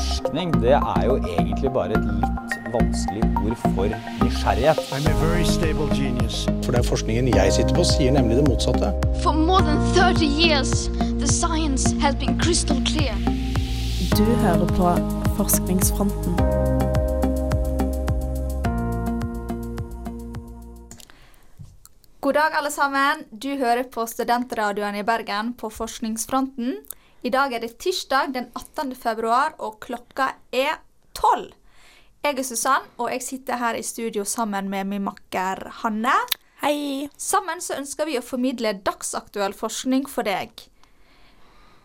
Forskning 0.00 0.52
det 0.62 0.72
er 0.72 1.02
jo 1.04 1.16
egentlig 1.28 1.70
bare 1.72 1.92
et 1.92 2.04
litt 2.08 2.54
vanskelig 2.72 3.22
ord 3.44 3.56
for 3.74 3.90
nysgjerrighet. 4.22 4.78
I'm 4.96 5.06
a 5.10 5.14
very 5.20 5.44
stable 5.44 5.88
genius. 5.92 6.46
For 6.64 6.72
den 6.72 6.84
forskningen 6.84 7.28
jeg 7.34 7.52
sitter 7.52 7.74
på, 7.76 7.84
sier 7.84 8.14
nemlig 8.14 8.38
det 8.38 8.46
motsatte. 8.48 8.92
For 9.20 9.36
more 9.36 9.60
than 9.66 9.82
30 9.92 10.24
years, 10.24 10.88
the 11.20 11.28
science 11.28 11.92
has 12.00 12.16
been 12.16 12.38
crystal 12.40 12.80
clear. 12.88 13.12
Du 14.16 14.24
hører 14.24 14.64
på 14.78 14.94
Forskningsfronten. 15.36 16.38
God 22.20 22.34
dag, 22.34 22.56
alle 22.56 22.70
sammen. 22.70 23.26
Du 23.42 23.50
hører 23.56 23.84
på 23.92 24.06
Studentradioen 24.06 24.96
i 24.96 25.04
Bergen 25.04 25.52
på 25.60 25.70
Forskningsfronten. 25.70 26.80
I 27.20 27.28
dag 27.28 27.52
er 27.52 27.60
det 27.60 27.74
tirsdag 27.82 28.30
den 28.32 28.46
18. 28.56 28.94
februar, 28.96 29.52
og 29.60 29.76
klokka 29.84 30.30
er 30.56 30.78
tolv. 31.12 31.52
Jeg 32.24 32.38
er 32.38 32.44
Susann, 32.44 32.86
og 32.96 33.10
jeg 33.12 33.24
sitter 33.24 33.60
her 33.60 33.76
i 33.76 33.84
studio 33.84 34.24
sammen 34.24 34.70
med 34.72 34.88
min 34.88 35.04
makker 35.04 35.66
Hanne. 35.82 36.14
Hei! 36.62 37.10
Sammen 37.20 37.60
så 37.60 37.76
ønsker 37.76 38.08
vi 38.08 38.16
å 38.16 38.24
formidle 38.24 38.72
dagsaktuell 38.86 39.52
forskning 39.56 40.08
for 40.08 40.24
deg. 40.28 40.64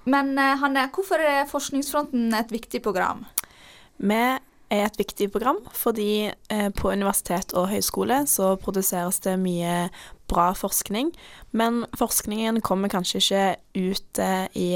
Men 0.07 0.37
eh, 0.39 0.55
Hanne, 0.61 0.87
hvorfor 0.95 1.19
er 1.19 1.49
Forskningsfronten 1.51 2.31
et 2.35 2.55
viktig 2.55 2.79
program? 2.85 3.25
Vi 3.99 4.15
er 4.15 4.85
et 4.85 4.99
viktig 4.99 5.27
program 5.33 5.59
fordi 5.75 6.29
eh, 6.31 6.69
på 6.75 6.91
universitet 6.95 7.51
og 7.59 7.69
høyskole 7.73 8.23
så 8.29 8.53
produseres 8.61 9.19
det 9.25 9.35
mye 9.41 9.87
bra 10.31 10.51
forskning, 10.57 11.11
men 11.51 11.83
forskningen 11.97 12.61
kommer 12.65 12.91
kanskje 12.91 13.21
ikke 13.21 13.45
ut 13.75 14.23
eh, 14.23 14.47
i, 14.53 14.69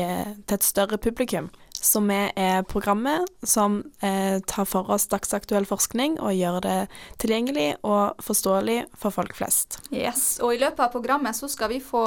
til 0.45 0.59
et 0.59 0.67
større 0.67 0.99
publikum. 1.01 1.49
Så 1.81 2.01
vi 2.03 2.17
er 2.35 2.65
programmet 2.67 3.29
som 3.47 3.77
eh, 4.03 4.41
tar 4.43 4.65
for 4.67 4.89
oss 4.91 5.07
dagsaktuell 5.07 5.63
forskning 5.67 6.17
og 6.19 6.35
gjør 6.35 6.59
det 6.65 6.77
tilgjengelig 7.23 7.69
og 7.87 8.19
forståelig 8.23 8.81
for 8.99 9.15
folk 9.15 9.31
flest. 9.37 9.79
Yes, 9.87 10.41
og 10.43 10.57
I 10.57 10.59
løpet 10.59 10.83
av 10.83 10.91
programmet 10.91 11.39
så 11.39 11.47
skal 11.47 11.71
vi 11.71 11.79
få 11.83 12.03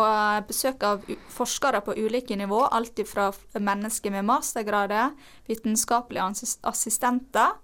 besøk 0.49 0.85
av 0.85 1.09
forskere 1.33 1.81
på 1.87 1.97
ulike 1.97 2.37
nivå. 2.37 2.67
Alt 2.69 3.01
fra 3.09 3.31
mennesker 3.57 4.13
med 4.13 4.29
mastergrader, 4.29 5.17
vitenskapelige 5.49 6.53
assistenter 6.69 7.57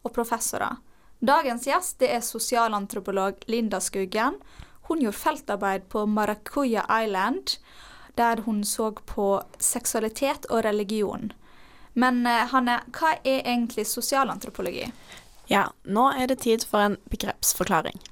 og 0.00 0.14
professorer. 0.16 0.80
Dagens 1.20 1.66
gjest 1.68 2.00
det 2.00 2.08
er 2.14 2.24
sosialantropolog 2.24 3.44
Linda 3.52 3.82
Skuggen. 3.84 4.40
Hun 4.90 5.04
gjorde 5.04 5.22
feltarbeid 5.22 5.84
på 5.88 6.02
Maracuya 6.10 6.82
Island, 7.02 7.60
der 8.18 8.42
hun 8.42 8.64
så 8.64 8.90
på 9.06 9.42
seksualitet 9.62 10.48
og 10.50 10.64
religion. 10.66 11.30
Men 11.94 12.26
eh, 12.26 12.48
Hanne, 12.50 12.80
hva 12.90 13.12
er 13.22 13.44
egentlig 13.44 13.86
sosialantropologi? 13.86 14.88
Ja, 15.46 15.68
nå 15.86 16.08
er 16.18 16.26
det 16.26 16.40
tid 16.42 16.66
for 16.66 16.82
en 16.82 16.98
begrepsforklaring. 17.10 18.02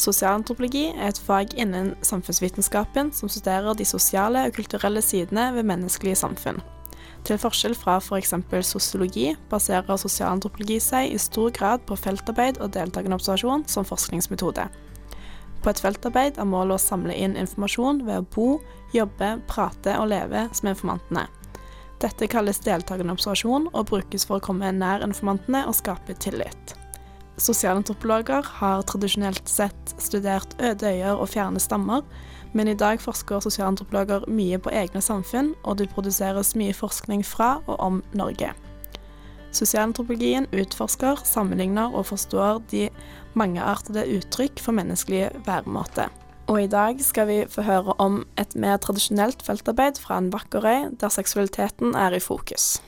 Sosialantropologi 0.00 0.86
er 0.94 1.10
et 1.10 1.18
fag 1.20 1.52
innen 1.60 1.92
samfunnsvitenskapen 2.06 3.10
som 3.12 3.28
studerer 3.28 3.76
de 3.76 3.84
sosiale 3.84 4.46
og 4.48 4.54
kulturelle 4.56 5.02
sidene 5.04 5.50
ved 5.52 5.66
menneskelige 5.68 6.22
samfunn. 6.22 6.60
Til 7.28 7.36
forskjell 7.36 7.74
fra 7.76 7.98
f.eks. 8.00 8.32
sosiologi 8.64 9.34
baserer 9.50 10.00
sosialantropologi 10.00 10.78
seg 10.80 11.12
i 11.12 11.20
stor 11.20 11.52
grad 11.52 11.84
på 11.84 11.98
feltarbeid 12.00 12.62
og 12.64 12.72
deltakende 12.78 13.18
observasjon 13.20 13.66
som 13.68 13.84
forskningsmetode. 13.84 14.70
På 15.60 15.68
et 15.68 15.84
feltarbeid 15.84 16.40
er 16.40 16.48
målet 16.48 16.78
å 16.78 16.86
samle 16.86 17.12
inn 17.12 17.36
informasjon 17.36 18.00
ved 18.06 18.22
å 18.22 18.28
bo, 18.32 18.48
jobbe, 18.96 19.34
prate 19.52 19.98
og 20.00 20.08
leve 20.14 20.46
som 20.56 20.72
informantene. 20.72 21.26
Dette 22.00 22.30
kalles 22.32 22.64
deltakende 22.64 23.12
observasjon 23.12 23.68
og 23.74 23.90
brukes 23.92 24.24
for 24.24 24.40
å 24.40 24.46
komme 24.48 24.72
nær 24.72 25.04
informantene 25.04 25.66
og 25.68 25.76
skape 25.76 26.16
tillit. 26.16 26.79
Sosialantropologer 27.40 28.44
har 28.60 28.82
tradisjonelt 28.84 29.48
sett 29.48 29.94
studert 29.96 30.52
øde 30.60 30.90
øyer 30.90 31.16
og 31.16 31.30
fjerne 31.32 31.60
stammer, 31.60 32.02
men 32.52 32.68
i 32.68 32.74
dag 32.76 33.00
forsker 33.00 33.40
sosialantropologer 33.40 34.26
mye 34.28 34.58
på 34.60 34.72
egne 34.74 35.00
samfunn, 35.00 35.54
og 35.64 35.78
det 35.80 35.88
produseres 35.94 36.52
mye 36.58 36.74
forskning 36.76 37.24
fra 37.24 37.54
og 37.66 37.80
om 37.80 38.02
Norge. 38.12 38.52
Sosialantropologien 39.56 40.46
utforsker, 40.52 41.24
sammenligner 41.24 41.94
og 41.96 42.10
forstår 42.12 42.60
de 42.70 42.88
mangeartede 43.34 44.04
uttrykk 44.18 44.60
for 44.60 44.76
menneskelig 44.76 45.30
væremåte. 45.46 46.10
Og 46.50 46.64
i 46.64 46.68
dag 46.70 47.00
skal 47.02 47.28
vi 47.30 47.40
få 47.48 47.62
høre 47.62 47.94
om 48.02 48.24
et 48.38 48.54
mer 48.58 48.76
tradisjonelt 48.82 49.42
feltarbeid 49.46 50.02
fra 50.02 50.18
en 50.18 50.32
vakker 50.34 50.66
øy, 50.66 50.88
der 51.00 51.08
seksualiteten 51.08 51.94
er 51.94 52.14
i 52.14 52.20
fokus. 52.22 52.82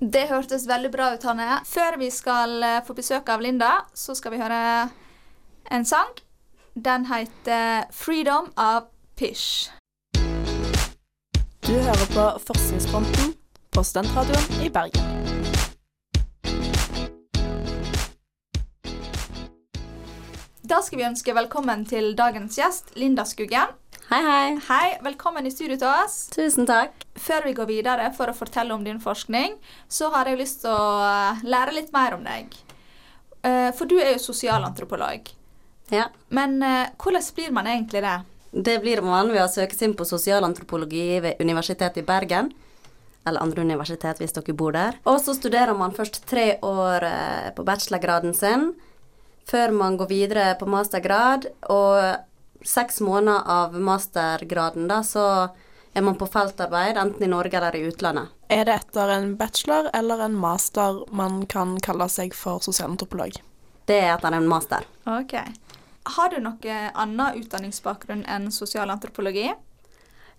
Det 0.00 0.26
hørtes 0.28 0.66
veldig 0.68 0.90
bra 0.92 1.06
ut, 1.14 1.22
Hanne. 1.24 1.60
Før 1.64 1.96
vi 1.96 2.10
skal 2.12 2.60
eh, 2.62 2.82
få 2.84 2.92
besøk 2.96 3.30
av 3.32 3.40
Linda, 3.40 3.70
så 3.96 4.12
skal 4.14 4.34
vi 4.34 4.40
høre 4.42 4.58
en 5.72 5.84
sang. 5.88 6.12
Den 6.74 7.06
heter 7.08 7.88
'Freedom' 7.88 8.52
av 8.56 8.90
Pish. 9.16 9.70
Du 11.64 11.72
hører 11.72 12.06
på 12.12 12.26
Forskningsfronten 12.44 13.32
på 13.72 13.82
Studentradioen 13.82 14.66
i 14.66 14.68
Bergen. 14.68 15.02
Da 20.68 20.82
skal 20.82 20.98
vi 20.98 21.08
ønske 21.08 21.34
velkommen 21.34 21.86
til 21.88 22.12
dagens 22.18 22.58
gjest, 22.58 22.92
Linda 22.96 23.24
Skuggen. 23.24 23.72
Hei, 24.06 24.20
hei. 24.22 24.50
Hei, 24.68 24.98
velkommen 25.02 25.46
i 25.48 25.50
studio 25.50 25.74
til 25.80 25.88
oss. 25.90 26.28
Tusen 26.30 26.66
takk. 26.68 26.92
Før 27.18 27.42
vi 27.48 27.54
går 27.58 27.66
videre 27.66 28.04
for 28.14 28.30
å 28.30 28.34
fortelle 28.38 28.70
om 28.70 28.84
din 28.86 29.00
forskning, 29.02 29.56
så 29.90 30.12
har 30.12 30.28
jeg 30.30 30.38
lyst 30.38 30.60
til 30.62 30.70
å 30.70 31.00
eh, 31.02 31.40
lære 31.42 31.74
litt 31.74 31.88
mer 31.90 32.14
om 32.14 32.22
deg. 32.22 32.54
Eh, 33.42 33.72
For 33.74 33.90
du 33.90 33.96
er 33.98 34.12
jo 34.12 34.20
sosialantropolog. 34.22 35.32
Ja. 35.90 36.04
Men 36.30 36.54
eh, 36.62 36.92
hvordan 37.02 37.26
blir 37.34 37.56
man 37.56 37.66
egentlig 37.72 38.04
det? 38.06 38.14
Det 38.68 38.76
blir 38.84 39.02
man 39.02 39.32
ved 39.34 39.42
å 39.42 39.48
søke 39.50 39.74
seg 39.74 39.88
inn 39.90 39.96
på 39.98 40.06
sosialantropologi 40.06 41.18
ved 41.26 41.42
Universitetet 41.42 41.98
i 42.04 42.06
Bergen. 42.06 42.52
Eller 43.26 43.42
andre 43.42 43.66
universitet 43.66 44.22
hvis 44.22 44.38
dere 44.38 44.54
bor 44.54 44.70
der. 44.78 45.00
Og 45.02 45.18
så 45.18 45.34
studerer 45.34 45.74
man 45.74 45.90
først 45.98 46.22
tre 46.30 46.60
år 46.62 47.08
på 47.58 47.66
bachelorgraden 47.66 48.38
sin, 48.38 48.68
før 49.50 49.74
man 49.74 49.98
går 49.98 50.12
videre 50.14 50.44
på 50.60 50.70
mastergrad. 50.70 51.50
Og 51.74 52.22
seks 52.64 53.00
måneder 53.04 53.42
av 53.50 53.76
mastergraden, 53.80 54.86
da, 54.88 55.02
så 55.04 55.26
er 55.96 56.04
man 56.04 56.18
på 56.20 56.28
feltarbeid, 56.28 56.96
enten 57.00 57.24
i 57.24 57.30
Norge 57.30 57.56
eller 57.56 57.76
i 57.76 57.84
utlandet. 57.88 58.32
Er 58.52 58.66
det 58.68 58.74
etter 58.82 59.12
en 59.14 59.34
bachelor 59.36 59.90
eller 59.96 60.22
en 60.26 60.36
master 60.38 61.02
man 61.16 61.44
kan 61.50 61.76
kalle 61.82 62.08
seg 62.12 62.36
for 62.36 62.62
sosialantropolog? 62.64 63.38
Det 63.86 64.00
er 64.02 64.12
etter 64.14 64.36
en 64.36 64.48
master. 64.50 64.84
Ok. 65.08 65.38
Har 66.16 66.30
du 66.30 66.38
noe 66.42 66.76
annen 66.94 67.40
utdanningsbakgrunn 67.40 68.26
enn 68.30 68.50
sosialantropologi? 68.54 69.48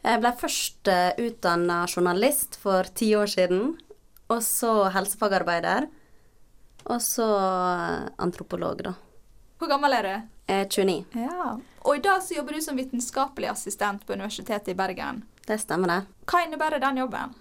Jeg 0.05 0.21
ble 0.21 0.31
først 0.39 0.87
uh, 0.91 1.17
utdanna 1.19 1.81
journalist 1.89 2.55
for 2.61 2.87
ti 2.95 3.09
år 3.17 3.27
siden. 3.31 3.73
Og 4.31 4.43
så 4.43 4.89
helsefagarbeider. 4.91 5.87
Og 6.87 7.01
så 7.03 7.25
eh, 7.27 8.07
antropolog, 8.23 8.79
da. 8.83 8.93
Hvor 9.59 9.71
gammel 9.71 9.95
er 9.97 10.05
du? 10.05 10.11
Jeg 10.47 10.63
er 10.63 10.69
29. 10.71 11.17
Ja. 11.19 11.47
Og 11.87 11.95
i 11.95 12.03
dag 12.03 12.23
så 12.23 12.35
jobber 12.35 12.57
du 12.57 12.61
som 12.61 12.75
vitenskapelig 12.75 13.47
assistent 13.47 14.03
på 14.05 14.13
Universitetet 14.17 14.73
i 14.73 14.75
Bergen. 14.75 15.21
Det 15.47 15.55
stemmer, 15.61 15.87
det. 15.87 15.99
Hva 16.27 16.41
innebærer 16.43 16.81
den 16.83 16.99
jobben? 16.99 17.35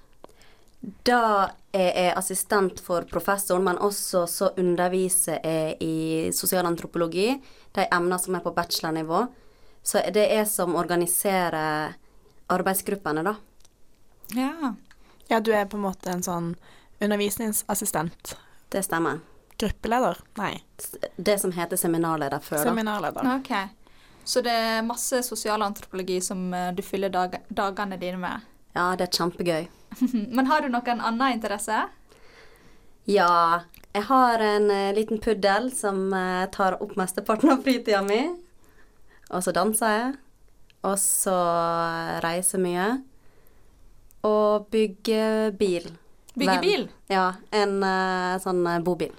Da 1.02 1.48
er 1.74 1.88
jeg 1.98 2.12
assistent 2.14 2.78
for 2.84 3.02
professoren, 3.10 3.64
men 3.66 3.80
også 3.82 4.22
så 4.30 4.52
underviser 4.60 5.40
jeg 5.42 5.76
i 5.82 5.96
sosialantropologi, 6.30 7.32
de 7.74 7.86
emnene 7.90 8.20
som 8.22 8.36
er 8.38 8.44
på 8.44 8.52
bachelornivå. 8.54 9.24
Så 9.82 10.04
det 10.14 10.28
er 10.36 10.44
som 10.46 10.76
organiserer 10.78 11.96
arbeidsgruppene, 12.46 13.24
da. 13.26 13.34
Ja. 14.36 14.74
Ja, 15.26 15.40
du 15.40 15.50
er 15.54 15.66
på 15.66 15.78
en 15.80 15.88
måte 15.88 16.12
en 16.14 16.22
sånn 16.22 16.52
undervisningsassistent. 17.02 18.36
Det 18.70 18.84
stemmer. 18.86 19.18
Gruppeleder? 19.58 20.22
Nei, 20.38 20.62
Det 21.16 21.38
som 21.40 21.52
heter 21.52 21.76
seminarleder 21.80 22.38
før, 22.38 22.62
da. 22.62 22.70
seminarleder. 22.70 23.28
Ok. 23.40 23.52
Så 24.26 24.42
det 24.42 24.50
er 24.50 24.82
masse 24.82 25.20
sosialantropologi 25.22 26.18
som 26.20 26.48
eh, 26.54 26.72
du 26.74 26.82
fyller 26.82 27.12
dag 27.14 27.36
dagene 27.46 27.98
dine 28.00 28.18
med. 28.18 28.46
Ja, 28.74 28.88
det 28.98 29.06
er 29.06 29.18
kjempegøy. 29.20 29.68
Men 30.36 30.48
har 30.50 30.64
du 30.64 30.72
noen 30.72 30.98
annen 30.98 31.36
interesse? 31.36 31.84
Ja, 33.06 33.62
jeg 33.94 34.02
har 34.08 34.42
en 34.42 34.66
eh, 34.74 34.90
liten 34.96 35.22
puddel 35.22 35.70
som 35.70 36.10
eh, 36.10 36.48
tar 36.50 36.80
opp 36.82 36.96
mesteparten 36.98 37.54
av 37.54 37.62
fritida 37.62 38.02
mi. 38.02 38.18
Og 39.30 39.46
så 39.46 39.54
danser 39.54 39.94
jeg. 39.94 40.10
Og 40.86 40.98
så 41.02 41.38
reiser 42.26 42.62
mye. 42.62 42.90
Og 44.26 44.66
bygger 44.74 45.54
bil. 45.54 45.86
Bygge 46.34 46.58
bil? 46.62 46.84
Ja, 47.10 47.30
en 47.54 47.78
sånn 48.42 48.66
bobil. 48.84 49.14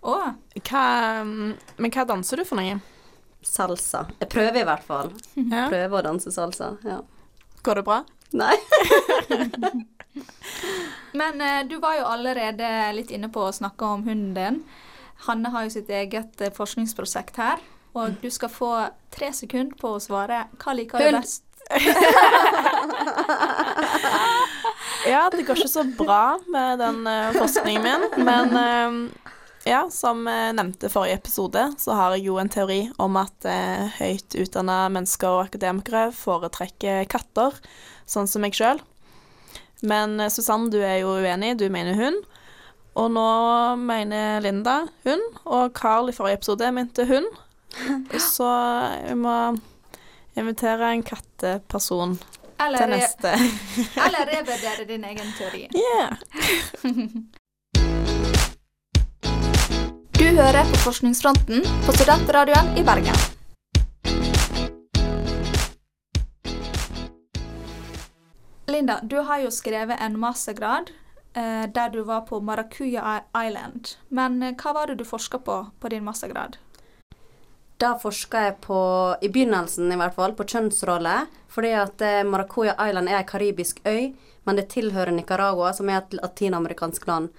Å, 0.00 0.16
Hva, 0.60 0.84
mm, 1.26 1.50
men 1.80 1.92
hva 1.92 2.04
danser 2.08 2.40
du 2.40 2.46
for 2.48 2.60
noe? 2.60 2.78
Salsa. 3.42 4.04
Jeg 4.20 4.28
prøver 4.32 4.60
i 4.62 4.66
hvert 4.68 4.84
fall. 4.86 5.10
Ja. 5.54 5.66
Prøver 5.70 5.98
å 5.98 6.02
danse 6.10 6.30
salsa. 6.34 6.68
Ja. 6.86 6.98
Går 7.62 7.74
det 7.80 7.84
bra? 7.88 7.98
Nei. 8.36 8.56
Men 11.20 11.40
eh, 11.42 11.62
du 11.68 11.76
var 11.82 11.94
jo 11.98 12.04
allerede 12.06 12.68
litt 12.96 13.10
inne 13.14 13.28
på 13.32 13.40
å 13.48 13.52
snakke 13.54 13.84
om 13.84 14.04
hunden 14.06 14.34
din. 14.36 14.60
Hanne 15.26 15.48
har 15.52 15.62
jo 15.66 15.70
sitt 15.74 15.90
eget 15.92 16.40
eh, 16.40 16.52
forskningsprosjekt 16.54 17.36
her. 17.42 17.58
Og 17.98 18.06
du 18.22 18.30
skal 18.30 18.48
få 18.54 18.70
tre 19.10 19.32
sekunder 19.34 19.74
på 19.80 19.88
å 19.96 20.00
svare. 20.02 20.44
Hva 20.62 20.72
liker 20.78 20.98
du 21.02 21.06
best? 21.18 21.44
Ja, 25.08 25.30
det 25.32 25.46
går 25.48 25.56
ikke 25.56 25.68
så 25.70 25.82
bra 25.96 26.36
med 26.52 26.78
den 26.80 27.06
eh, 27.08 27.30
forskningen 27.36 27.82
min, 27.84 28.02
men 28.26 28.56
eh, 28.60 28.90
ja, 29.68 29.82
som 29.92 30.24
jeg 30.28 30.54
nevnte 30.56 30.88
i 30.88 30.92
forrige 30.92 31.18
episode, 31.18 31.64
så 31.78 31.96
har 31.96 32.14
jeg 32.16 32.24
jo 32.30 32.38
en 32.40 32.48
teori 32.52 32.80
om 33.02 33.18
at 33.20 33.48
eh, 33.48 33.90
høyt 33.98 34.36
utdanna 34.40 34.86
mennesker 34.92 35.28
og 35.28 35.50
akademikere 35.50 36.08
foretrekker 36.16 37.04
katter, 37.12 37.58
sånn 38.08 38.30
som 38.30 38.44
meg 38.44 38.56
sjøl. 38.56 38.80
Men 39.84 40.16
eh, 40.20 40.32
Susann, 40.32 40.70
du 40.72 40.78
er 40.80 41.02
jo 41.02 41.18
uenig, 41.20 41.58
du 41.60 41.68
mener 41.72 41.98
hun. 41.98 42.16
Og 42.98 43.12
nå 43.14 43.26
mener 43.78 44.40
Linda 44.42 44.80
hun, 45.04 45.20
og 45.44 45.74
Carl 45.76 46.10
i 46.10 46.16
forrige 46.16 46.40
episode 46.40 46.72
mente 46.74 47.06
hun. 47.10 47.28
Så 48.32 48.48
vi 49.04 49.14
må 49.20 49.36
invitere 50.40 50.94
en 50.94 51.04
katteperson 51.06 52.16
Eller, 52.60 52.78
til 52.78 52.90
neste. 52.96 53.34
eller 54.06 54.32
revurdere 54.32 54.88
din 54.88 55.04
egen 55.04 55.36
teori. 55.38 55.68
Yeah. 55.84 57.36
Hører 60.30 60.62
på 60.62 60.78
Forskningsfronten 60.84 61.64
på 61.82 61.92
Studentradioen 61.92 62.68
i 62.78 62.84
Bergen. 62.86 63.16
Linda, 68.66 69.00
du 69.02 69.16
har 69.26 69.42
jo 69.42 69.50
skrevet 69.50 69.98
en 69.98 70.14
mastergrad 70.22 70.94
eh, 71.34 71.66
der 71.74 71.90
du 71.90 72.04
var 72.06 72.20
på 72.30 72.38
Maracuja 72.40 73.24
Island. 73.34 73.96
Men 74.08 74.38
eh, 74.42 74.54
hva 74.54 74.76
var 74.78 74.86
det 74.86 75.00
du 75.02 75.04
forska 75.04 75.42
på 75.42 75.58
på 75.80 75.90
din 75.90 76.06
mastergrad? 76.06 76.60
Da 77.82 77.96
forska 77.98 78.46
jeg 78.46 78.60
på, 78.62 78.80
i 79.20 79.28
begynnelsen 79.28 79.90
i 79.90 79.98
hvert 79.98 80.14
fall, 80.14 80.38
på 80.38 80.46
kjønnsrolle. 80.46 81.24
Fordi 81.50 81.74
at 81.74 82.06
eh, 82.06 82.22
Maracuja 82.22 82.78
Island 82.78 83.10
er 83.10 83.24
ei 83.24 83.26
karibisk 83.26 83.82
øy, 83.82 84.12
men 84.46 84.62
det 84.62 84.70
tilhører 84.70 85.10
Nicaragua, 85.10 85.74
som 85.74 85.90
er 85.90 86.04
et 86.04 86.20
latinamerikansk 86.22 87.10
land. 87.10 87.34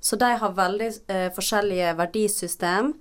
Så 0.00 0.16
de 0.16 0.30
har 0.40 0.56
veldig 0.56 0.90
eh, 1.12 1.28
forskjellige 1.36 1.94
verdisystem 1.98 2.94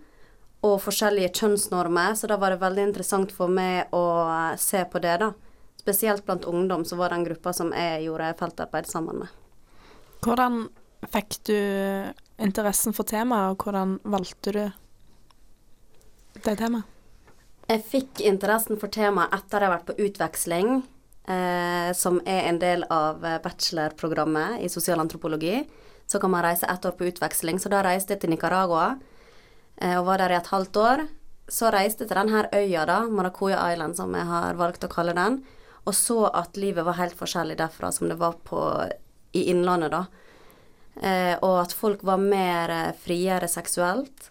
og 0.67 0.81
forskjellige 0.83 1.31
kjønnsnormer, 1.39 2.17
så 2.19 2.27
da 2.27 2.35
var 2.39 2.51
det 2.51 2.63
veldig 2.63 2.89
interessant 2.89 3.31
for 3.31 3.51
meg 3.51 3.93
å 3.95 4.03
eh, 4.27 4.57
se 4.59 4.83
på 4.91 4.99
det, 5.03 5.15
da. 5.23 5.31
Spesielt 5.79 6.25
blant 6.27 6.45
ungdom, 6.45 6.83
så 6.85 6.99
var 6.99 7.09
det 7.09 7.21
en 7.21 7.27
gruppe 7.29 7.53
som 7.55 7.71
jeg 7.71 8.03
gjorde 8.09 8.33
feltarbeid 8.41 8.89
sammen 8.91 9.23
med. 9.23 9.31
Hvordan 10.25 10.65
fikk 11.07 11.39
du 11.47 11.55
interessen 12.43 12.95
for 12.95 13.07
temaet, 13.07 13.55
og 13.55 13.63
hvordan 13.63 13.97
valgte 14.03 14.55
du 14.55 14.63
det 16.43 16.59
temaet? 16.59 16.95
Jeg 17.69 17.83
fikk 17.85 18.23
interessen 18.25 18.79
for 18.81 18.89
temaet 18.89 19.31
etter 19.35 19.61
jeg 19.61 19.69
har 19.69 19.75
vært 19.77 19.89
på 19.91 20.07
utveksling, 20.07 20.79
eh, 21.29 21.91
som 21.95 22.17
er 22.25 22.47
en 22.49 22.59
del 22.59 22.83
av 22.91 23.23
eh, 23.23 23.37
bachelorprogrammet 23.43 24.63
i 24.65 24.71
sosialantropologi. 24.73 25.61
Så 26.09 26.19
kan 26.19 26.31
man 26.33 26.43
reise 26.43 26.65
ett 26.65 26.85
år 26.85 26.97
på 26.97 27.05
utveksling. 27.05 27.59
Så 27.61 27.69
da 27.69 27.83
reiste 27.85 28.15
jeg 28.15 28.23
til 28.23 28.33
Nicaragua 28.33 28.95
eh, 29.77 29.95
og 29.99 30.07
var 30.09 30.23
der 30.23 30.33
i 30.33 30.39
et 30.39 30.49
halvt 30.49 30.79
år. 30.81 31.05
Så 31.49 31.69
reiste 31.73 32.05
jeg 32.05 32.11
til 32.11 32.17
denne 32.17 32.47
øya, 32.53 32.85
da, 32.89 33.03
Maracuya 33.09 33.61
Island, 33.73 33.97
som 33.97 34.13
jeg 34.17 34.25
har 34.29 34.57
valgt 34.57 34.85
å 34.85 34.91
kalle 34.91 35.15
den, 35.17 35.41
og 35.89 35.95
så 35.97 36.27
at 36.27 36.57
livet 36.61 36.85
var 36.85 36.99
helt 36.99 37.17
forskjellig 37.17 37.57
derfra 37.57 37.89
som 37.91 38.09
det 38.11 38.19
var 38.19 38.35
på, 38.45 38.59
i 39.33 39.47
Innlandet, 39.49 39.95
da. 39.95 40.03
Eh, 41.01 41.35
og 41.45 41.61
at 41.63 41.73
folk 41.73 42.03
var 42.05 42.19
mer 42.21 42.73
eh, 42.73 42.91
friere 42.99 43.47
seksuelt 43.47 44.29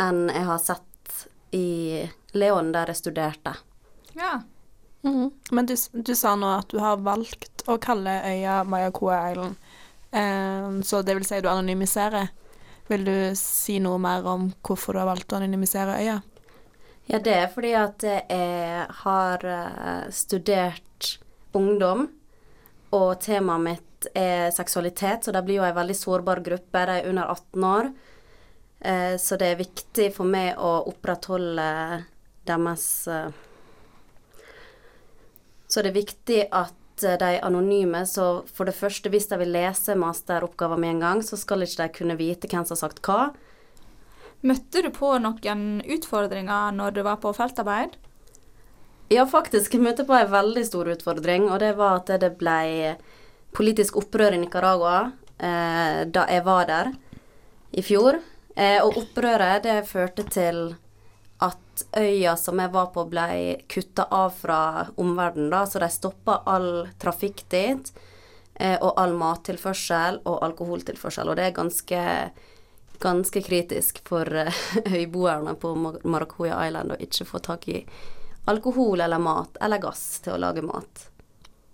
enn 0.00 0.26
jeg 0.26 0.46
har 0.48 0.58
sett 0.58 1.20
i 1.54 2.02
Leon, 2.34 2.72
der 2.74 2.90
jeg 2.90 2.98
studerte. 2.98 3.54
Ja. 4.18 4.40
Men 5.04 5.68
du, 5.68 5.76
du 5.76 6.14
sa 6.16 6.32
nå 6.34 6.48
at 6.56 6.72
du 6.72 6.80
har 6.82 7.02
valgt 7.04 7.62
å 7.70 7.76
kalle 7.78 8.16
øya 8.26 8.62
Mayakoa 8.66 9.20
Island, 9.30 9.60
eh, 9.60 9.83
så 10.14 11.00
det 11.02 11.16
vil 11.18 11.24
si 11.26 11.40
du 11.42 11.48
anonymiserer. 11.50 12.28
Vil 12.86 13.04
du 13.06 13.16
si 13.38 13.78
noe 13.82 13.98
mer 13.98 14.26
om 14.28 14.50
hvorfor 14.62 14.94
du 14.94 15.00
har 15.00 15.08
valgt 15.08 15.32
å 15.32 15.38
anonymisere 15.40 15.96
øya? 16.02 16.20
Ja, 17.08 17.18
det 17.20 17.34
er 17.36 17.48
fordi 17.52 17.72
at 17.76 18.04
jeg 18.04 18.84
har 19.02 19.44
eh, 19.44 20.04
studert 20.12 21.08
ungdom, 21.56 22.06
og 22.94 23.10
temaet 23.20 23.64
mitt 23.64 24.08
er 24.16 24.52
seksualitet, 24.54 25.24
så 25.24 25.32
det 25.34 25.42
blir 25.44 25.60
jo 25.60 25.66
ei 25.66 25.74
veldig 25.76 25.96
sårbar 25.98 26.40
gruppe. 26.44 26.84
De 26.88 26.98
er 27.00 27.08
under 27.10 27.32
18 27.32 27.66
år. 27.68 27.90
Eh, 28.80 29.16
så 29.20 29.36
det 29.40 29.50
er 29.50 29.60
viktig 29.60 30.10
for 30.16 30.28
meg 30.28 30.60
å 30.60 30.76
opprettholde 30.90 31.66
deres 32.44 32.86
eh, 33.08 33.30
Så 35.68 35.80
det 35.80 35.90
er 35.90 35.96
viktig 35.96 36.40
at 36.52 36.76
de 37.02 37.14
er 37.26 37.42
anonyme, 37.44 38.04
så 38.06 38.44
for 38.46 38.68
det 38.68 38.76
første, 38.76 39.10
hvis 39.10 39.26
de 39.30 39.38
vil 39.40 39.52
lese 39.54 39.96
masteroppgaven 39.98 40.80
med 40.80 40.94
en 40.94 41.02
gang, 41.04 41.22
så 41.26 41.38
skal 41.40 41.64
ikke 41.64 41.82
de 41.82 41.94
kunne 41.98 42.18
vite 42.20 42.50
hvem 42.50 42.64
som 42.64 42.76
har 42.76 42.82
sagt 42.84 43.02
hva. 43.06 43.32
Møtte 44.44 44.82
du 44.84 44.90
på 44.92 45.14
noen 45.24 45.80
utfordringer 45.88 46.74
når 46.76 46.98
du 46.98 47.02
var 47.06 47.16
på 47.22 47.32
feltarbeid? 47.32 47.96
Ja, 49.12 49.24
faktisk. 49.28 49.74
Jeg 49.74 49.84
møtte 49.84 50.06
på 50.08 50.16
en 50.16 50.30
veldig 50.32 50.64
stor 50.68 50.90
utfordring, 50.92 51.48
og 51.50 51.60
det 51.62 51.74
var 51.78 52.00
at 52.02 52.12
det 52.20 52.34
ble 52.40 52.94
politisk 53.54 53.98
opprør 54.00 54.36
i 54.36 54.40
Nicaragua 54.42 54.98
eh, 55.38 56.04
da 56.10 56.24
jeg 56.30 56.44
var 56.46 56.68
der 56.68 56.92
i 57.72 57.84
fjor. 57.84 58.20
Eh, 58.54 58.80
og 58.82 58.98
opprøret 59.00 59.64
det 59.66 59.80
førte 59.88 60.26
til 60.30 60.74
øya 61.98 62.36
som 62.38 62.60
jeg 62.62 62.72
var 62.74 62.90
på, 62.94 63.04
ble 63.10 63.26
kutta 63.68 64.06
av 64.14 64.34
fra 64.38 64.58
omverdenen, 65.00 65.50
da, 65.52 65.64
så 65.66 65.82
de 65.82 65.90
stoppa 65.92 66.42
all 66.46 66.86
trafikk 67.02 67.44
dit. 67.52 67.92
Eh, 68.54 68.76
og 68.78 68.94
all 69.00 69.16
mattilførsel 69.18 70.20
og 70.30 70.42
alkoholtilførsel. 70.46 71.30
Og 71.30 71.38
det 71.38 71.48
er 71.48 71.56
ganske, 71.56 72.02
ganske 73.02 73.42
kritisk 73.42 73.98
for 74.06 74.30
eh, 74.30 74.60
øyboerne 75.00 75.56
på 75.58 75.74
Maracuya 76.04 76.60
Island 76.68 76.94
å 76.94 77.00
ikke 77.02 77.26
få 77.26 77.42
tak 77.42 77.66
i 77.72 77.80
alkohol 78.50 79.00
eller 79.00 79.18
mat 79.18 79.58
eller 79.64 79.82
gass 79.82 80.04
til 80.22 80.36
å 80.36 80.40
lage 80.46 80.62
mat. 80.62 81.08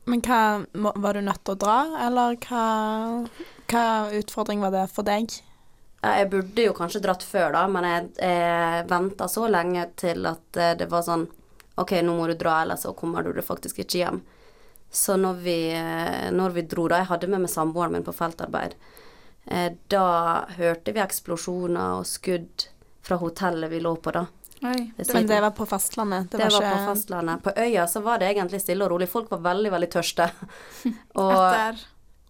Men 0.08 0.24
hva, 0.24 0.64
var 0.72 1.14
du 1.14 1.20
nødt 1.26 1.44
til 1.44 1.58
å 1.58 1.60
dra, 1.60 1.78
eller 2.06 2.38
hva, 2.48 2.64
hva 3.68 3.84
utfordring 4.16 4.64
var 4.64 4.72
det 4.74 4.86
for 4.94 5.06
deg? 5.06 5.36
Jeg 6.02 6.30
burde 6.32 6.64
jo 6.64 6.72
kanskje 6.72 7.02
dratt 7.04 7.22
før, 7.26 7.50
da, 7.52 7.66
men 7.68 7.84
jeg, 7.84 8.06
jeg 8.22 8.86
venta 8.88 9.26
så 9.28 9.44
lenge 9.52 9.82
til 10.00 10.24
at 10.30 10.56
eh, 10.56 10.74
det 10.80 10.86
var 10.88 11.02
sånn 11.04 11.26
OK, 11.80 11.92
nå 12.04 12.14
må 12.16 12.26
du 12.28 12.34
dra, 12.40 12.62
ellers 12.62 12.86
så 12.86 12.94
kommer 12.96 13.22
du 13.24 13.42
faktisk 13.44 13.82
ikke 13.82 14.00
hjem. 14.00 14.22
Så 14.90 15.14
når 15.20 15.36
vi, 15.44 15.58
eh, 15.76 16.30
når 16.34 16.50
vi 16.56 16.64
dro, 16.66 16.88
da 16.90 16.98
Jeg 17.02 17.10
hadde 17.12 17.28
med 17.30 17.44
meg 17.44 17.52
samboeren 17.52 17.92
min 17.94 18.04
på 18.06 18.12
feltarbeid. 18.16 18.74
eh, 19.46 19.70
Da 19.88 20.46
hørte 20.56 20.92
vi 20.96 21.00
eksplosjoner 21.04 22.00
og 22.00 22.08
skudd 22.08 22.66
fra 23.02 23.16
hotellet 23.20 23.70
vi 23.70 23.80
lå 23.80 23.94
på, 23.96 24.12
da. 24.12 24.26
Oi. 24.64 24.90
Men 25.14 25.26
det 25.28 25.38
var 25.40 25.54
på 25.56 25.64
fastlandet? 25.68 26.30
Det 26.32 26.50
var, 26.52 26.60
på 26.60 26.80
fastlandet. 26.90 27.42
På 27.44 27.52
øya 27.56 27.86
så 27.88 28.02
var 28.04 28.18
det 28.20 28.28
egentlig 28.34 28.60
stille 28.60 28.84
og 28.84 28.90
rolig. 28.92 29.08
Folk 29.08 29.30
var 29.30 29.40
veldig, 29.46 29.70
veldig 29.72 29.88
tørste. 29.94 30.26
Og 31.22 31.32
Etter 31.38 31.80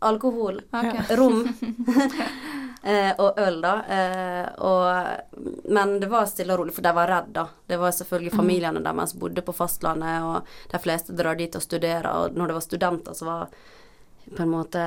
alkohol. 0.06 0.60
Ok. 0.70 1.00
Rom. 1.18 1.40
eh, 2.82 3.12
og 3.18 3.38
øl, 3.38 3.60
da. 3.62 3.72
Eh, 3.96 4.48
og, 4.64 5.66
men 5.70 5.96
det 6.00 6.08
var 6.10 6.26
stille 6.26 6.52
og 6.54 6.60
rolig, 6.62 6.74
for 6.74 6.82
de 6.82 6.92
var 6.96 7.08
redde, 7.08 7.32
da. 7.32 7.46
Det 7.66 7.78
var 7.80 7.90
selvfølgelig 7.96 8.32
familiene 8.36 8.82
deres 8.84 9.14
bodde 9.14 9.42
på 9.42 9.52
fastlandet, 9.56 10.22
og 10.22 10.72
de 10.72 10.78
fleste 10.82 11.12
drar 11.16 11.36
dit 11.38 11.54
og 11.56 11.62
studerer. 11.62 12.08
Og 12.12 12.36
når 12.38 12.46
det 12.52 12.54
var 12.58 12.66
studenter 12.66 13.14
som 13.18 13.28
var 13.28 13.48
på 14.36 14.42
en 14.44 14.52
måte 14.52 14.82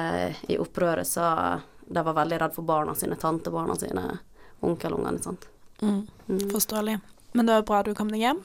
i 0.47 0.57
opprøret, 0.57 1.07
så 1.07 1.59
de 1.83 2.03
var 2.05 2.13
veldig 2.15 2.38
redde 2.41 2.55
for 2.55 2.63
barna 2.63 2.93
sine, 2.95 3.15
tantebarna 3.19 3.75
sine, 3.75 4.19
onkelungene, 4.63 5.19
sant. 5.23 5.50
Mm, 5.81 6.07
Mm. 6.29 6.50
forståelig. 6.51 7.00
Men 7.33 7.45
det 7.45 7.53
var 7.53 7.63
bra 7.67 7.83
du 7.83 7.93
kom 7.97 8.07
deg 8.12 8.21
hjem. 8.21 8.38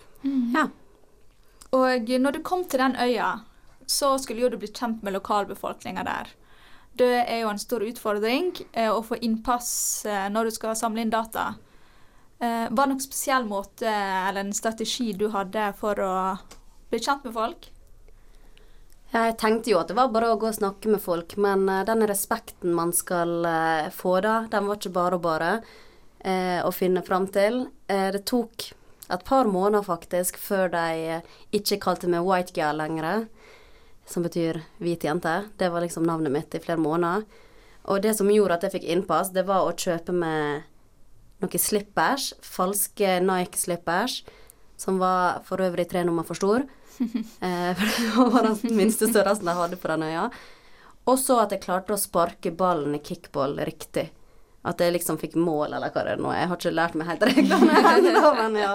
Ja. 0.55 0.65
Og 1.77 2.09
når 2.09 2.33
du 2.33 2.41
kom 2.43 2.65
til 2.65 2.81
den 2.81 2.97
øya, 2.97 3.41
så 3.87 4.19
skulle 4.19 4.41
jo 4.43 4.49
du 4.49 4.57
bli 4.59 4.69
kjent 4.73 5.03
med 5.05 5.13
lokalbefolkninga 5.15 6.03
der. 6.05 6.29
Det 6.99 7.09
er 7.31 7.43
jo 7.43 7.51
en 7.53 7.61
stor 7.63 7.85
utfordring 7.87 8.53
eh, 8.73 8.91
å 8.91 9.03
få 9.07 9.19
innpass 9.23 9.71
eh, 10.09 10.27
når 10.35 10.49
du 10.49 10.57
skal 10.57 10.77
samle 10.79 11.05
inn 11.05 11.13
data. 11.15 11.53
Eh, 12.39 12.67
var 12.71 12.87
det 12.87 12.93
noen 12.95 13.03
spesiell 13.03 13.47
måte 13.47 13.89
eller 13.91 14.43
en 14.45 14.55
strategi 14.57 15.13
du 15.19 15.29
hadde 15.35 15.71
for 15.79 15.99
å 16.03 16.13
bli 16.91 17.01
kjent 17.03 17.27
med 17.29 17.37
folk? 17.37 17.69
Jeg 19.09 19.39
tenkte 19.41 19.71
jo 19.73 19.79
at 19.81 19.89
det 19.89 19.97
var 19.97 20.11
bare 20.13 20.29
å 20.35 20.37
gå 20.41 20.51
og 20.51 20.57
snakke 20.59 20.91
med 20.93 21.01
folk, 21.01 21.37
men 21.41 21.65
eh, 21.73 21.85
den 21.89 22.05
respekten 22.11 22.75
man 22.77 22.93
skal 22.97 23.39
eh, 23.49 23.87
få 23.95 24.19
da, 24.25 24.35
den 24.53 24.69
var 24.69 24.81
ikke 24.81 24.93
bare 24.99 25.17
og 25.21 25.25
bare. 25.25 25.53
eh, 26.21 26.59
å 26.67 26.73
finne 26.75 27.03
fram 27.07 27.29
til. 27.33 27.69
Det 27.89 28.25
tok 28.29 28.67
et 29.09 29.23
par 29.25 29.47
måneder 29.49 29.87
faktisk 29.87 30.37
før 30.37 30.69
de 30.75 31.21
ikke 31.57 31.79
kalte 31.81 32.11
meg 32.11 32.27
white 32.27 32.53
girl 32.57 32.77
lenger, 32.83 33.23
som 34.09 34.25
betyr 34.25 34.63
hvit 34.83 35.05
jente. 35.05 35.35
Det 35.57 35.69
var 35.69 35.85
liksom 35.85 36.07
navnet 36.09 36.33
mitt 36.33 36.55
i 36.55 36.63
flere 36.63 36.81
måneder. 36.81 37.27
Og 37.89 38.03
det 38.05 38.15
som 38.17 38.29
gjorde 38.31 38.59
at 38.59 38.67
jeg 38.67 38.79
fikk 38.79 38.89
innpass, 38.93 39.33
det 39.33 39.47
var 39.49 39.65
å 39.65 39.77
kjøpe 39.77 40.13
med 40.13 40.67
noen 41.43 41.63
slippers, 41.63 42.33
falske 42.43 43.19
Nike-slippers, 43.25 44.23
som 44.79 44.99
var 45.01 45.41
for 45.47 45.63
øvrig 45.63 45.89
tre 45.91 46.05
nummer 46.07 46.27
for 46.27 46.39
stor. 46.39 46.67
eh, 46.99 47.73
for 47.79 47.87
det 47.87 48.35
var 48.35 48.49
den 48.51 48.77
minste 48.77 49.09
størrelsen 49.11 49.49
jeg 49.49 49.61
hadde 49.61 49.81
på 49.81 49.91
den 49.93 50.07
øya. 50.09 50.29
Og 51.09 51.17
så 51.21 51.39
at 51.45 51.55
jeg 51.55 51.65
klarte 51.65 51.95
å 51.95 52.01
sparke 52.01 52.53
ballen 52.53 52.97
i 52.99 53.03
kickball 53.05 53.57
riktig. 53.65 54.09
At 54.69 54.83
jeg 54.83 54.93
liksom 54.97 55.17
fikk 55.21 55.39
mål, 55.39 55.73
eller 55.79 55.95
hva 55.95 56.05
det 56.05 56.17
er 56.17 56.21
nå. 56.21 56.33
Jeg 56.35 56.51
har 56.51 56.61
ikke 56.61 56.75
lært 56.75 56.99
meg 56.99 57.09
helt 57.09 57.25
reglene 57.31 57.83
ennå, 57.95 58.33
men 58.43 58.59
ja. 58.61 58.75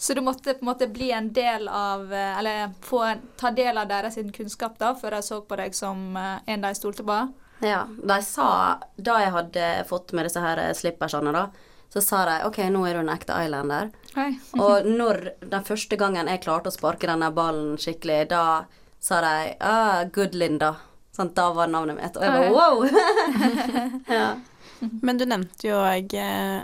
Så 0.00 0.14
du 0.14 0.20
måtte 0.24 0.54
på 0.54 0.62
en 0.64 0.70
måte 0.70 0.86
bli 0.88 1.10
en 1.12 1.32
del 1.32 1.68
av 1.68 2.12
eh, 2.12 2.38
Eller 2.38 2.70
få 2.80 3.14
ta 3.36 3.50
del 3.50 3.78
av 3.78 3.88
deres 3.88 4.16
kunnskap 4.32 4.78
da, 4.78 4.94
før 4.96 5.18
de 5.18 5.22
så 5.22 5.42
på 5.44 5.58
deg 5.60 5.76
som 5.76 6.16
eh, 6.16 6.38
en 6.46 6.64
de 6.64 6.70
stolte 6.74 7.04
på? 7.04 7.18
Ja. 7.60 7.82
De 7.84 8.16
sa, 8.24 8.78
da 8.96 9.18
jeg 9.20 9.34
hadde 9.34 9.66
fått 9.90 10.14
med 10.16 10.24
disse 10.24 10.40
her 10.40 10.62
slippersene, 10.72 11.34
da, 11.36 11.50
så 11.92 12.00
sa 12.00 12.22
de 12.30 12.38
OK, 12.48 12.62
nå 12.72 12.86
er 12.88 12.96
du 12.96 13.02
en 13.02 13.12
ekte 13.12 13.36
islander. 13.44 13.90
Hei. 14.14 14.30
Og 14.64 14.88
når 14.88 15.34
den 15.44 15.68
første 15.68 16.00
gangen 16.00 16.32
jeg 16.32 16.46
klarte 16.46 16.72
å 16.72 16.78
sparke 16.78 17.10
denne 17.10 17.28
ballen 17.36 17.76
skikkelig, 17.76 18.30
da 18.32 18.44
sa 19.00 19.20
de 19.20 19.52
ah, 19.60 20.06
'Good 20.08 20.32
Linda'. 20.32 20.78
Sånn, 21.12 21.34
da 21.36 21.50
var 21.52 21.68
navnet 21.68 22.00
mitt. 22.00 22.16
Og 22.16 22.24
jeg 22.24 22.32
bare 22.32 22.52
wow! 22.56 22.88
ja. 24.16 24.28
Men 25.04 25.18
du 25.18 25.26
nevnte 25.28 25.68
jo 25.68 25.80
òg 25.80 26.14
eh, 26.16 26.62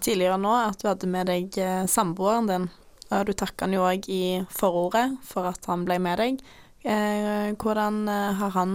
tidligere 0.00 0.38
nå 0.40 0.52
at 0.62 0.80
du 0.80 0.88
hadde 0.90 1.10
med 1.10 1.30
deg 1.30 1.58
eh, 1.60 1.84
samboeren 1.90 2.48
din. 2.50 2.70
Og 3.10 3.26
du 3.26 3.34
takka 3.34 3.66
han 3.66 3.74
jo 3.74 3.84
òg 3.88 4.06
i 4.12 4.24
forordet 4.54 5.18
for 5.26 5.50
at 5.50 5.66
han 5.70 5.84
ble 5.88 5.98
med 6.02 6.22
deg. 6.22 6.40
Eh, 6.86 7.52
hvordan 7.60 8.06
har 8.08 8.56
han 8.56 8.74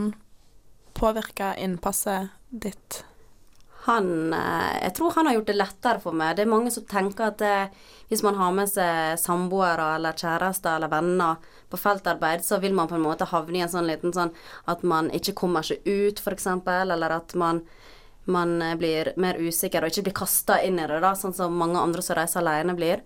påvirka 0.95 1.55
innpasset 1.57 2.33
ditt? 2.49 3.03
Han 3.85 4.33
Jeg 4.33 4.93
tror 4.97 5.13
han 5.13 5.27
har 5.27 5.35
gjort 5.37 5.49
det 5.49 5.57
lettere 5.59 6.01
for 6.01 6.17
meg. 6.17 6.35
Det 6.35 6.45
er 6.45 6.49
mange 6.49 6.71
som 6.73 6.85
tenker 6.89 7.27
at 7.29 7.37
det, 7.37 7.57
hvis 8.09 8.23
man 8.25 8.37
har 8.39 8.53
med 8.57 8.69
seg 8.71 9.19
samboere 9.21 9.91
eller 9.97 10.17
kjærester 10.17 10.77
eller 10.77 10.89
venner 10.89 11.37
på 11.69 11.77
feltarbeid, 11.77 12.43
så 12.45 12.59
vil 12.63 12.73
man 12.73 12.89
på 12.89 12.97
en 12.97 13.05
måte 13.05 13.27
havne 13.29 13.59
i 13.59 13.63
en 13.65 13.71
sånn 13.71 13.89
liten 13.89 14.13
sånn 14.15 14.33
at 14.71 14.83
man 14.85 15.11
ikke 15.13 15.35
kommer 15.37 15.65
seg 15.65 15.85
ut, 15.85 16.21
f.eks., 16.21 16.47
eller 16.65 17.17
at 17.17 17.35
man, 17.39 17.61
man 18.25 18.57
blir 18.79 19.11
mer 19.21 19.37
usikker 19.37 19.83
og 19.85 19.91
ikke 19.91 20.07
blir 20.07 20.17
kasta 20.17 20.59
inn 20.65 20.79
i 20.81 20.87
det, 20.89 20.99
da, 21.03 21.13
sånn 21.17 21.35
som 21.35 21.57
mange 21.57 21.81
andre 21.81 22.01
som 22.05 22.17
reiser 22.17 22.41
alene 22.41 22.73
blir. 22.77 23.03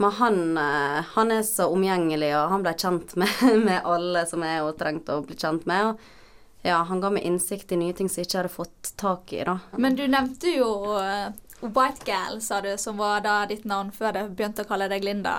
Men 0.00 0.14
han, 0.16 0.56
eh, 0.58 1.02
han 1.14 1.32
er 1.32 1.42
så 1.44 1.66
omgjengelig, 1.72 2.30
og 2.38 2.54
han 2.54 2.62
ble 2.64 2.72
kjent 2.78 3.16
med, 3.20 3.42
med 3.66 3.84
alle 3.84 4.24
som 4.28 4.44
jeg 4.44 4.62
har 4.62 4.78
trengte 4.80 5.18
å 5.18 5.26
bli 5.26 5.36
kjent 5.36 5.68
med. 5.68 5.92
og 5.92 6.16
ja, 6.62 6.82
han 6.84 7.00
ga 7.00 7.10
meg 7.12 7.24
innsikt 7.24 7.72
i 7.72 7.78
nye 7.80 7.96
ting 7.96 8.08
som 8.08 8.20
jeg 8.20 8.28
ikke 8.28 8.38
hadde 8.42 8.52
fått 8.52 8.92
tak 9.00 9.32
i, 9.32 9.42
da. 9.48 9.58
Men 9.80 9.96
du 9.96 10.04
nevnte 10.08 10.52
jo 10.52 10.68
eh, 11.00 11.32
White 11.60 12.04
Gal, 12.04 12.40
sa 12.44 12.60
du, 12.64 12.72
som 12.78 13.00
var 13.00 13.24
da 13.24 13.42
ditt 13.48 13.64
navn 13.68 13.92
før 13.96 14.18
jeg 14.20 14.32
begynte 14.36 14.64
å 14.66 14.68
kalle 14.68 14.88
deg 14.92 15.04
Linda. 15.04 15.36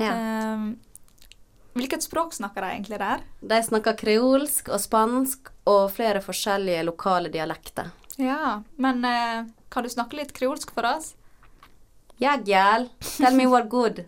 Ja. 0.00 0.14
Um, 0.14 0.70
hvilket 1.76 2.04
språk 2.06 2.32
snakker 2.36 2.64
de 2.64 2.72
egentlig 2.78 3.00
der? 3.02 3.24
De 3.40 3.60
snakker 3.64 3.96
kreolsk 3.98 4.70
og 4.72 4.80
spansk 4.80 5.52
og 5.68 5.88
flere 5.92 6.22
forskjellige 6.24 6.86
lokale 6.88 7.32
dialekter. 7.32 7.92
Ja, 8.18 8.62
men 8.76 9.04
eh, 9.04 9.46
kan 9.68 9.84
du 9.84 9.90
snakke 9.90 10.16
litt 10.18 10.32
kreolsk 10.34 10.72
for 10.74 10.86
oss? 10.88 11.12
Ja, 12.18 12.34
gjæl. 12.34 12.88
Tell 12.98 13.36
me 13.38 13.46
what 13.46 13.68
good. 13.70 14.00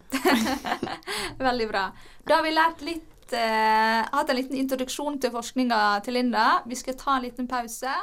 Veldig 1.38 1.68
bra. 1.70 1.84
Da 2.26 2.40
har 2.40 2.42
vi 2.42 2.50
lært 2.50 2.82
litt 2.82 3.36
eh, 3.38 4.00
hatt 4.10 4.32
en 4.32 4.40
liten 4.40 4.58
introduksjon 4.58 5.20
til 5.22 5.30
forskninga 5.30 6.00
til 6.02 6.18
Linda. 6.18 6.48
Vi 6.66 6.80
skal 6.80 6.98
ta 6.98 7.20
en 7.20 7.28
liten 7.28 7.46
pause. 7.46 7.94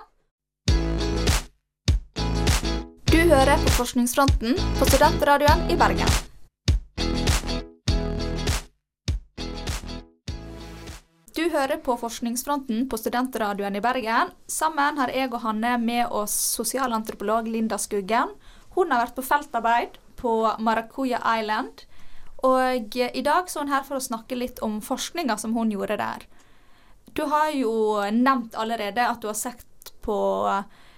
Du 3.12 3.20
hører 3.20 3.60
på 3.68 3.76
Forskningsfronten 3.82 4.56
på 4.80 4.88
Studentradioen 4.88 5.68
i 5.68 5.76
Bergen. 5.76 6.26
Hører 11.48 11.77
på 11.80 11.94
Forskningsfronten 11.96 12.89
på 12.92 12.98
Studentradioen 13.00 13.75
i 13.75 13.82
Bergen. 13.82 14.34
Sammen 14.51 14.98
har 15.00 15.13
jeg 15.16 15.30
og 15.32 15.39
Hanne 15.46 15.77
med 15.80 16.12
oss 16.12 16.34
sosialantropolog 16.58 17.48
Linda 17.48 17.77
Skuggen. 17.80 18.34
Hun 18.75 18.92
har 18.92 19.06
vært 19.06 19.16
på 19.16 19.24
feltarbeid 19.24 19.96
på 20.20 20.34
Maracuya 20.60 21.22
Island. 21.38 21.86
Og 22.44 22.98
i 23.00 23.24
dag 23.24 23.48
er 23.48 23.60
hun 23.62 23.72
her 23.72 23.86
for 23.88 23.96
å 23.96 24.04
snakke 24.04 24.36
litt 24.36 24.60
om 24.66 24.82
forskninga 24.84 25.38
som 25.39 25.56
hun 25.56 25.72
gjorde 25.72 25.98
der. 26.01 26.25
Du 27.16 27.24
har 27.32 27.54
jo 27.56 27.72
nevnt 28.12 28.58
allerede 28.60 29.08
at 29.08 29.22
du 29.24 29.30
har 29.32 29.39
sett 29.39 29.94
på 30.04 30.20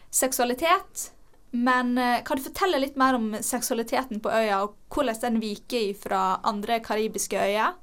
seksualitet. 0.10 1.12
Men 1.52 1.94
eh, 1.98 2.24
kan 2.26 2.38
du 2.38 2.46
fortelle 2.46 2.82
litt 2.82 2.98
mer 2.98 3.18
om 3.18 3.32
seksualiteten 3.42 4.20
på 4.22 4.34
øya, 4.34 4.64
og 4.66 4.76
hvordan 4.94 5.22
den 5.24 5.40
viker 5.42 5.94
fra 5.98 6.24
andre 6.46 6.82
karibiske 6.86 7.38
øyer? 7.38 7.78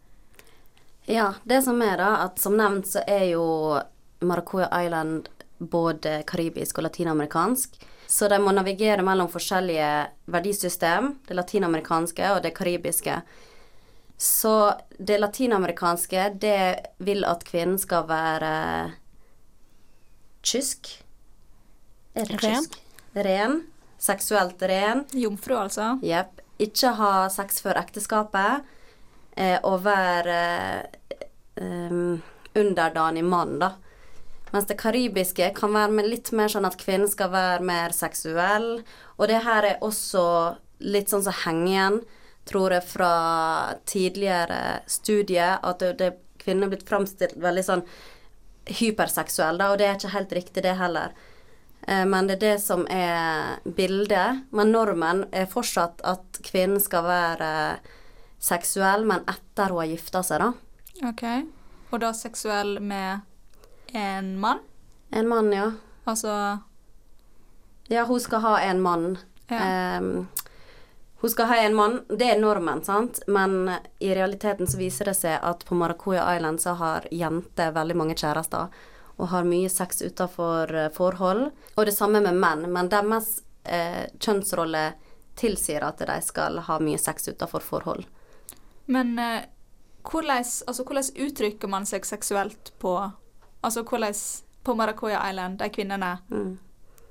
Ja, 1.07 1.35
det 1.45 1.63
som 1.63 1.83
er 1.83 1.97
da, 2.01 2.11
at 2.27 2.41
som 2.43 2.57
nevnt 2.59 2.89
så 2.91 3.03
er 3.07 3.29
jo 3.31 3.47
Maracuya 4.27 4.69
Island 4.85 5.29
både 5.59 6.23
karibisk 6.27 6.79
og 6.79 6.89
latinamerikansk. 6.89 7.77
Så 8.07 8.29
de 8.29 8.39
må 8.43 8.53
navigere 8.55 9.03
mellom 9.07 9.29
forskjellige 9.31 9.91
verdisystem, 10.31 11.13
det 11.27 11.37
latinamerikanske 11.39 12.31
og 12.35 12.43
det 12.45 12.55
karibiske. 12.59 13.21
Så 14.19 14.75
det 14.99 15.19
latinamerikanske, 15.21 16.29
det 16.41 16.93
vil 16.99 17.25
at 17.29 17.45
kvinnen 17.45 17.79
skal 17.79 18.07
være 18.09 18.53
kysk. 20.47 20.91
Er 22.17 22.31
det 22.31 22.43
Ren. 22.43 22.55
kysk? 22.55 22.79
Ren. 23.15 23.59
Seksuelt 23.99 24.63
ren. 24.63 25.05
Jomfru, 25.13 25.57
altså. 25.57 25.97
Jepp. 26.05 26.41
Ikke 26.63 26.95
ha 26.97 27.29
sex 27.33 27.61
før 27.65 27.81
ekteskapet. 27.83 28.65
Eh, 29.37 29.59
å 29.69 29.75
være 29.85 30.39
eh, 31.61 31.97
underdanig 32.57 33.25
mann, 33.25 33.59
da. 33.61 33.75
Mens 34.55 34.69
det 34.71 34.79
karibiske 34.81 35.51
kan 35.57 35.75
være 35.77 36.07
litt 36.07 36.31
mer 36.33 36.49
sånn 36.49 36.65
at 36.65 36.79
kvinnen 36.81 37.11
skal 37.11 37.33
være 37.35 37.65
mer 37.67 37.93
seksuell. 37.93 38.71
Og 39.19 39.29
det 39.29 39.43
her 39.45 39.67
er 39.69 39.83
også 39.85 40.25
litt 40.81 41.13
sånn 41.13 41.27
som 41.27 41.37
henger 41.45 41.69
igjen, 41.73 41.99
tror 42.49 42.77
jeg, 42.77 42.87
fra 42.89 43.13
tidligere 43.91 44.61
studier, 44.89 45.59
at 45.61 45.83
det, 45.83 45.93
det, 46.01 46.13
kvinnen 46.41 46.69
er 46.69 46.73
blitt 46.73 46.89
framstilt 46.89 47.37
veldig 47.43 47.65
sånn 47.67 47.83
hyperseksuell, 48.79 49.59
da, 49.61 49.73
og 49.73 49.81
det 49.81 49.89
er 49.89 49.99
ikke 49.99 50.15
helt 50.15 50.33
riktig, 50.39 50.63
det 50.65 50.77
heller. 50.81 51.13
Eh, 51.87 52.07
Men 52.07 52.31
det 52.31 52.39
er 52.39 52.45
det 52.47 52.57
som 52.65 52.87
er 52.89 53.61
bildet. 53.65 54.47
Men 54.51 54.73
normen 54.73 55.27
er 55.33 55.51
fortsatt 55.51 56.01
at 56.09 56.41
kvinnen 56.47 56.81
skal 56.81 57.05
være 57.05 57.53
seksuell, 58.39 59.05
men 59.05 59.25
etter 59.29 59.73
hun 59.73 59.83
har 59.83 59.91
gifta 59.91 60.23
seg, 60.27 60.43
da. 60.43 60.53
Ok. 61.09 61.25
Og 61.91 62.01
da 62.03 62.13
seksuell 62.17 62.79
med 62.81 63.21
en 63.97 64.35
mann? 64.41 64.63
En 65.11 65.29
mann, 65.29 65.53
ja. 65.53 65.71
Altså 66.05 66.59
Ja, 67.89 68.05
hun 68.05 68.21
skal 68.21 68.41
ha 68.43 68.59
en 68.61 68.81
mann. 68.83 69.19
Ja. 69.49 69.99
Um, 69.99 70.27
hun 71.21 71.31
skal 71.31 71.47
ha 71.47 71.57
en 71.57 71.75
mann, 71.75 72.01
det 72.09 72.27
er 72.31 72.41
normen, 72.41 72.83
sant, 72.85 73.23
men 73.27 73.71
i 73.99 74.11
realiteten 74.15 74.67
så 74.67 74.79
viser 74.79 75.09
det 75.09 75.15
seg 75.17 75.39
at 75.43 75.65
på 75.65 75.75
Maracuya 75.75 76.27
Island 76.37 76.61
så 76.61 76.75
har 76.77 77.07
jenter 77.11 77.73
veldig 77.73 77.97
mange 77.97 78.17
kjærester 78.19 78.69
og 79.17 79.31
har 79.33 79.49
mye 79.49 79.71
sex 79.73 80.03
utenfor 80.03 80.75
eh, 80.75 80.91
forhold. 80.93 81.49
Og 81.75 81.87
det 81.89 81.95
samme 81.97 82.21
med 82.21 82.37
menn, 82.37 82.67
men 82.73 82.91
deres 82.93 83.41
eh, 83.65 84.05
kjønnsrolle 84.21 84.91
tilsier 85.41 85.87
at 85.89 86.05
de 86.05 86.19
skal 86.25 86.61
ha 86.69 86.79
mye 86.85 87.01
sex 87.01 87.31
utenfor 87.33 87.65
forhold. 87.65 88.05
Men 88.87 89.19
eh, 89.19 89.45
hvordan, 90.07 90.45
altså, 90.67 90.85
hvordan 90.85 91.27
uttrykker 91.27 91.69
man 91.69 91.87
seg 91.87 92.07
seksuelt 92.07 92.73
på 92.79 92.99
Altså 93.65 93.83
hvordan 93.83 94.15
på 94.63 94.75
Maracoya 94.79 95.19
Island, 95.31 95.59
de 95.59 95.69
kvinnene 95.71 96.19
Mm. 96.31 96.59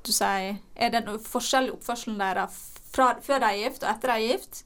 du 0.06 0.12
sier 0.12 0.58
Er 0.76 0.90
det 0.94 1.02
noe 1.06 1.20
forskjell 1.20 1.68
i 1.68 1.72
oppførselen 1.74 2.20
deres 2.22 2.60
før 2.96 3.40
de 3.42 3.46
er 3.50 3.58
gift 3.64 3.84
og 3.84 3.90
etter 3.90 4.08
de 4.08 4.14
er 4.14 4.28
gift? 4.30 4.62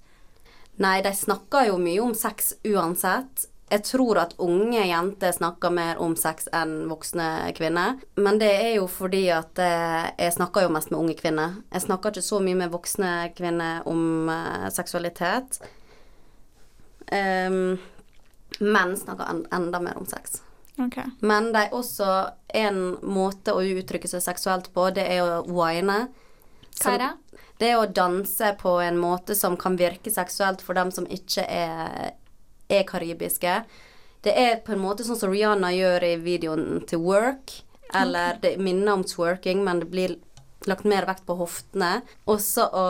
Nei, 0.78 1.02
de 1.02 1.10
snakker 1.16 1.66
jo 1.68 1.78
mye 1.82 2.02
om 2.04 2.14
sex 2.14 2.54
uansett. 2.68 3.48
Jeg 3.72 3.84
tror 3.84 4.18
at 4.22 4.36
unge 4.42 4.84
jenter 4.86 5.34
snakker 5.34 5.74
mer 5.74 5.98
om 6.02 6.16
sex 6.18 6.48
enn 6.54 6.88
voksne 6.90 7.52
kvinner. 7.58 7.98
Men 8.18 8.38
det 8.40 8.52
er 8.54 8.76
jo 8.78 8.86
fordi 8.88 9.26
at 9.34 9.60
eh, 9.60 10.12
jeg 10.18 10.38
snakker 10.38 10.66
jo 10.66 10.72
mest 10.74 10.92
med 10.94 11.00
unge 11.00 11.18
kvinner. 11.20 11.58
Jeg 11.74 11.82
snakker 11.88 12.14
ikke 12.14 12.26
så 12.30 12.40
mye 12.40 12.56
med 12.62 12.72
voksne 12.74 13.12
kvinner 13.38 13.82
om 13.90 14.30
eh, 14.30 14.70
seksualitet. 14.74 15.60
Ehm, 17.12 17.78
menn 18.60 18.98
snakker 18.98 19.30
en, 19.30 19.46
enda 19.52 19.80
mer 19.80 19.98
om 19.98 20.06
sex. 20.06 20.42
Okay. 20.80 21.12
Men 21.20 21.52
det 21.54 21.66
er 21.66 21.76
også 21.76 22.10
en 22.56 22.82
måte 23.04 23.54
å 23.56 23.64
uttrykke 23.64 24.08
seg 24.08 24.24
seksuelt 24.24 24.72
på, 24.74 24.90
det 24.96 25.06
er 25.12 25.24
å 25.26 25.42
wine. 25.48 26.06
Hva 26.80 26.94
er 26.96 27.04
det? 27.04 27.12
Det 27.60 27.72
er 27.74 27.82
å 27.82 27.90
danse 27.92 28.54
på 28.62 28.78
en 28.80 29.00
måte 29.00 29.36
som 29.36 29.58
kan 29.60 29.76
virke 29.80 30.12
seksuelt 30.14 30.62
for 30.64 30.80
dem 30.80 30.94
som 30.96 31.08
ikke 31.12 31.44
er, 31.44 32.14
er 32.72 32.86
karibiske. 32.88 33.58
Det 34.24 34.36
er 34.36 34.62
på 34.64 34.76
en 34.76 34.84
måte 34.84 35.04
sånn 35.04 35.20
som 35.20 35.34
Rihanna 35.34 35.74
gjør 35.76 36.06
i 36.08 36.14
videoen 36.24 36.86
til 36.88 37.04
Work. 37.04 37.58
Eller 37.96 38.38
det 38.40 38.58
minner 38.62 38.94
om 38.94 39.04
twerking, 39.04 39.64
men 39.66 39.82
det 39.82 39.90
blir 39.92 40.16
lagt 40.70 40.86
mer 40.88 41.08
vekt 41.10 41.26
på 41.28 41.36
hoftene. 41.40 42.02
Også 42.30 42.68
å 42.68 42.86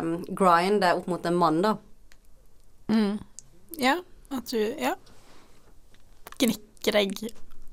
um, 0.00 0.12
grinde 0.26 0.94
opp 0.96 1.10
mot 1.10 1.26
en 1.26 1.38
mann, 1.38 1.60
da. 1.62 1.74
Mm. 2.90 3.18
Ja, 3.78 4.00
at 4.30 4.50
du 4.50 4.74
Ja. 4.78 4.96
Gnikker 6.40 6.96
deg 6.96 7.16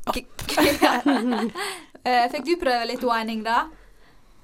opp. 0.07 0.17
Fikk 2.31 2.45
du 2.45 2.55
prøve 2.59 2.87
litt 2.87 3.03
whining, 3.03 3.43
da? 3.43 3.67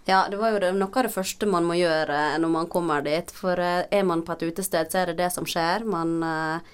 Ja, 0.06 0.28
det 0.30 0.38
var 0.38 0.52
jo 0.52 0.72
noe 0.76 0.92
av 0.92 1.06
det 1.08 1.14
første 1.14 1.48
man 1.48 1.68
må 1.68 1.78
gjøre 1.80 2.16
eh, 2.34 2.40
når 2.42 2.52
man 2.52 2.70
kommer 2.72 3.04
dit. 3.06 3.30
For 3.32 3.60
eh, 3.60 3.86
er 3.88 4.04
man 4.08 4.26
på 4.28 4.36
et 4.36 4.48
utested, 4.50 4.92
så 4.92 5.04
er 5.04 5.12
det 5.12 5.22
det 5.22 5.30
som 5.32 5.48
skjer. 5.48 5.86
Man 5.88 6.18
uh, 6.24 6.74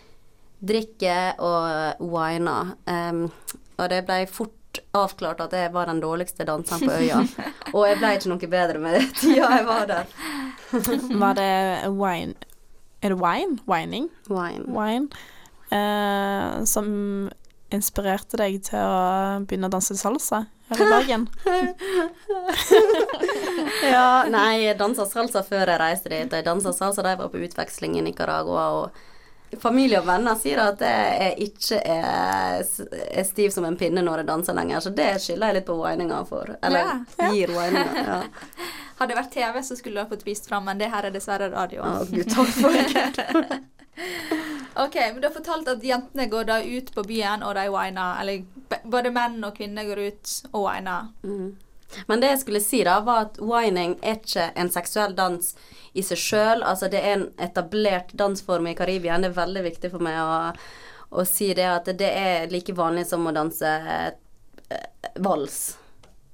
drikker 0.59 1.37
og 1.37 2.01
winer. 2.01 2.73
Um, 2.89 3.27
og 3.77 3.85
det 3.93 4.01
ble 4.07 4.23
fort 4.33 4.81
avklart 4.97 5.43
at 5.45 5.53
jeg 5.53 5.69
var 5.73 5.89
den 5.89 6.01
dårligste 6.01 6.47
danseren 6.49 6.89
på 6.89 6.97
øya. 6.97 7.21
og 7.75 7.85
jeg 7.85 8.01
ble 8.01 8.13
ikke 8.17 8.33
noe 8.33 8.51
bedre 8.57 8.81
med 8.81 8.97
det 8.97 9.05
tida 9.21 9.53
jeg 9.59 9.69
var 9.69 9.89
der. 9.93 10.13
Var 11.21 11.37
det 11.37 11.53
wine 11.93 12.48
Er 13.01 13.13
det 13.13 13.19
wine? 13.21 13.59
Wining? 13.69 14.09
Wine. 14.27 14.65
Wine. 14.67 15.07
Eh, 15.71 16.63
som 16.65 17.29
inspirerte 17.69 18.39
deg 18.41 18.57
til 18.65 18.81
å 18.81 19.43
begynne 19.45 19.69
å 19.69 19.73
danse 19.73 19.93
salsa 19.97 20.47
her 20.71 20.81
i 20.81 20.89
Bergen? 20.89 21.27
Ja, 23.89 24.25
nei, 24.29 24.65
jeg 24.65 24.77
dansa 24.79 25.05
salsa 25.07 25.41
før 25.45 25.69
jeg 25.71 25.79
reiste 25.81 26.11
dit. 26.11 26.33
Jeg 26.33 26.45
dansa 26.45 26.73
salsa 26.75 27.03
da 27.05 27.13
jeg 27.13 27.21
var 27.21 27.31
på 27.31 27.41
utveksling 27.45 27.95
i 27.97 28.03
Nicaragua. 28.05 28.65
Og 28.75 28.85
familie 29.57 29.99
og 29.99 30.05
venner 30.05 30.35
sier 30.37 30.59
at 30.61 30.81
jeg 30.85 31.33
ikke 31.49 31.79
er, 31.81 32.61
er 33.09 33.23
stiv 33.25 33.49
som 33.55 33.65
en 33.65 33.77
pinne 33.79 34.03
når 34.05 34.21
jeg 34.21 34.27
danser 34.29 34.53
lenger, 34.57 34.79
så 34.85 34.91
det 34.93 35.07
skylder 35.23 35.47
jeg 35.47 35.57
litt 35.59 35.65
på 35.69 35.77
wininga 35.81 36.21
for. 36.29 36.55
Eller 36.61 36.79
Ja. 37.17 37.31
gir 37.33 37.49
wininga. 37.55 38.03
Ja. 38.05 38.21
Hadde 38.99 39.13
det 39.13 39.17
vært 39.21 39.31
TV, 39.33 39.61
så 39.63 39.75
skulle 39.79 39.95
du 39.95 40.03
ha 40.03 40.09
fått 40.11 40.25
vist 40.27 40.49
fram, 40.49 40.65
men 40.67 40.77
det 40.77 40.89
her 40.91 41.07
er 41.07 41.11
dessverre 41.15 41.49
radio. 41.53 41.81
Å, 41.81 42.05
gud, 42.11 42.29
takk 42.29 42.53
for 42.59 42.69
det. 42.75 43.59
Ok, 44.79 44.95
men 44.95 45.17
Du 45.21 45.25
har 45.27 45.33
fortalt 45.35 45.67
at 45.67 45.81
jentene 45.83 46.27
går 46.31 46.45
da 46.47 46.59
ut 46.63 46.91
på 46.95 47.03
byen 47.03 47.41
og 47.43 47.55
de 47.57 47.65
whiner. 47.73 48.21
Eller 48.21 48.79
både 48.87 49.11
menn 49.11 49.41
og 49.43 49.57
kvinner 49.57 49.83
går 49.89 49.99
ut 50.07 50.35
og 50.53 50.61
whiner. 50.69 51.09
Mm. 51.23 51.49
Men 52.07 52.21
det 52.21 52.33
jeg 52.33 52.41
skulle 52.43 52.61
si, 52.63 52.83
da, 52.85 52.99
var 53.05 53.27
at 53.27 53.39
wining 53.41 53.97
er 54.05 54.19
ikke 54.19 54.49
en 54.59 54.71
seksuell 54.73 55.15
dans 55.17 55.53
i 55.97 56.03
seg 56.05 56.21
sjøl. 56.21 56.63
Altså, 56.63 56.89
det 56.91 57.01
er 57.01 57.15
en 57.15 57.27
etablert 57.41 58.13
dansform 58.17 58.69
i 58.69 58.75
Karibia. 58.77 59.17
Det 59.21 59.31
er 59.31 59.39
veldig 59.39 59.65
viktig 59.65 59.91
for 59.93 60.05
meg 60.05 60.19
å, 60.21 60.37
å 61.09 61.25
si 61.27 61.51
det, 61.57 61.67
at 61.67 61.89
det 61.99 62.11
er 62.13 62.53
like 62.53 62.75
vanlig 62.77 63.07
som 63.09 63.25
å 63.25 63.33
danse 63.35 63.73
eh, 63.89 64.11
vals. 65.23 65.59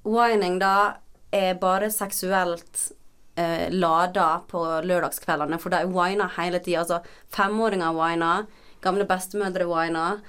Wining, 0.06 0.60
da, 0.62 1.00
er 1.34 1.56
bare 1.60 1.90
seksuelt 1.92 2.90
eh, 3.40 3.66
lada 3.72 4.28
på 4.48 4.62
lørdagskveldene, 4.86 5.58
for 5.62 5.74
de 5.74 5.84
winer 5.90 6.36
hele 6.36 6.60
tida. 6.62 6.84
Altså, 6.84 7.00
femåringer 7.34 7.96
winer, 7.96 8.46
gamle 8.84 9.08
bestemødre 9.08 9.68
winer. 9.70 10.20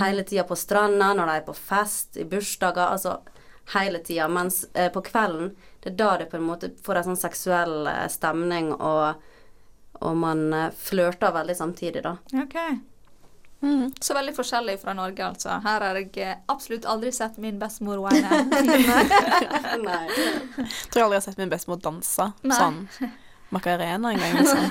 Hele 0.00 0.24
tida 0.26 0.46
på 0.48 0.56
stranda, 0.56 1.12
når 1.14 1.28
de 1.28 1.38
er 1.38 1.46
på 1.46 1.54
fest, 1.56 2.16
i 2.18 2.24
bursdager. 2.26 2.88
Altså 2.88 3.18
hele 3.74 3.98
tida. 4.04 4.28
Mens 4.28 4.64
eh, 4.74 4.90
på 4.92 5.00
kvelden, 5.06 5.54
det 5.80 5.92
er 5.94 5.96
da 6.00 6.10
det 6.20 6.30
på 6.32 6.36
en 6.36 6.44
måte 6.48 6.70
får 6.84 7.00
en 7.00 7.04
sånn 7.12 7.20
seksuell 7.22 7.86
eh, 7.90 8.06
stemning, 8.12 8.72
og, 8.76 9.14
og 10.04 10.16
man 10.20 10.44
eh, 10.52 10.70
flørter 10.76 11.32
veldig 11.32 11.56
samtidig, 11.56 12.02
da. 12.04 12.16
Okay. 12.44 12.76
Mm. 13.64 13.92
Så 14.00 14.12
veldig 14.14 14.34
forskjellig 14.36 14.74
fra 14.82 14.92
Norge, 14.92 15.24
altså. 15.24 15.54
Her 15.64 15.80
har 15.88 15.96
jeg 15.96 16.10
eh, 16.20 16.36
absolutt 16.52 16.84
aldri 16.84 17.12
sett 17.16 17.38
min 17.40 17.56
bestemor 17.62 18.02
wine. 18.04 18.28
Nei. 19.88 20.08
Tror 20.92 20.98
jeg 20.98 21.04
aldri 21.06 21.16
har 21.16 21.24
sett 21.24 21.40
min 21.40 21.52
bestemor 21.52 21.80
danse 21.80 22.26
Nei. 22.44 22.58
sånn 22.58 22.82
Macarena 23.54 24.10
en 24.10 24.18
gang. 24.18 24.36
Liksom. 24.40 24.70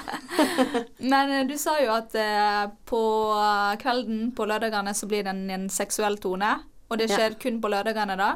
Men 1.14 1.32
eh, 1.40 1.44
du 1.50 1.56
sa 1.58 1.78
jo 1.82 1.90
at 1.96 2.14
eh, 2.20 2.64
på 2.90 3.02
kvelden 3.82 4.32
på 4.36 4.46
lørdagene 4.50 4.94
så 4.98 5.08
blir 5.10 5.24
det 5.26 5.32
en, 5.34 5.44
en 5.58 5.70
seksuell 5.72 6.18
tone. 6.22 6.54
Og 6.92 7.00
det 7.00 7.08
Ja. 7.10 7.16
skjer 7.18 7.38
kun 7.42 7.62
på 7.64 7.72
lørdagene, 7.74 8.18
da? 8.20 8.32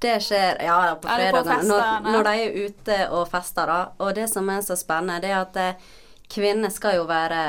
Det 0.00 0.16
skjer 0.24 0.62
ja, 0.64 0.98
på 1.02 1.08
fredager. 1.08 1.64
Når, 1.68 2.12
når 2.12 2.24
de 2.24 2.36
er 2.42 2.54
ute 2.64 3.00
og 3.12 3.26
fester, 3.28 3.68
da. 3.68 3.80
Og 4.00 4.14
det 4.16 4.30
som 4.32 4.48
er 4.48 4.62
så 4.64 4.76
spennende, 4.78 5.20
det 5.20 5.32
er 5.34 5.42
at 5.42 5.58
eh, 5.60 5.90
kvinner 6.32 6.72
skal 6.72 6.96
jo 6.96 7.04
være 7.10 7.42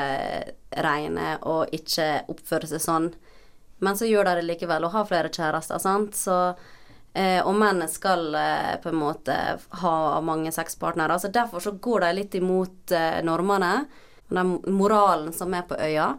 rene 0.84 1.38
og 1.48 1.72
ikke 1.72 2.26
oppføre 2.32 2.68
seg 2.68 2.82
sånn. 2.84 3.08
Men 3.82 3.96
så 3.98 4.06
gjør 4.06 4.28
de 4.28 4.36
det 4.38 4.46
likevel, 4.50 4.84
og 4.84 4.92
har 4.94 5.08
flere 5.08 5.32
kjærester, 5.32 5.80
sant. 5.82 6.14
Så, 6.18 6.36
eh, 7.16 7.40
og 7.40 7.56
menn 7.56 7.82
skal 7.88 8.28
eh, 8.36 8.74
på 8.84 8.92
en 8.92 9.00
måte 9.00 9.38
ha 9.82 9.96
mange 10.20 10.52
sexpartnere. 10.52 11.16
Så 11.18 11.32
derfor 11.32 11.64
så 11.64 11.72
går 11.72 12.04
de 12.04 12.12
litt 12.20 12.36
imot 12.38 12.92
eh, 12.92 13.22
normene. 13.24 13.86
Den 14.28 14.58
moralen 14.68 15.32
som 15.32 15.56
er 15.56 15.64
på 15.68 15.80
øya. 15.80 16.12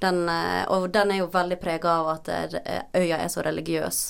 Den, 0.00 0.24
eh, 0.32 0.64
og 0.72 0.88
den 0.96 1.12
er 1.12 1.22
jo 1.22 1.32
veldig 1.32 1.60
prega 1.60 2.00
av 2.00 2.14
at 2.16 2.32
eh, 2.32 2.82
øya 2.96 3.20
er 3.20 3.28
så 3.28 3.44
religiøs. 3.44 4.00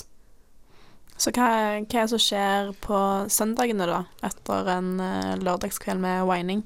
Så 1.19 1.33
hva, 1.35 1.47
hva 1.83 1.83
er 1.83 2.05
det 2.05 2.09
som 2.13 2.21
skjer 2.23 2.69
på 2.79 2.97
søndagene, 3.27 3.87
da? 3.89 4.03
Etter 4.23 4.69
en 4.71 4.91
eh, 5.03 5.33
lørdagskveld 5.43 5.99
med 5.99 6.23
wining? 6.29 6.63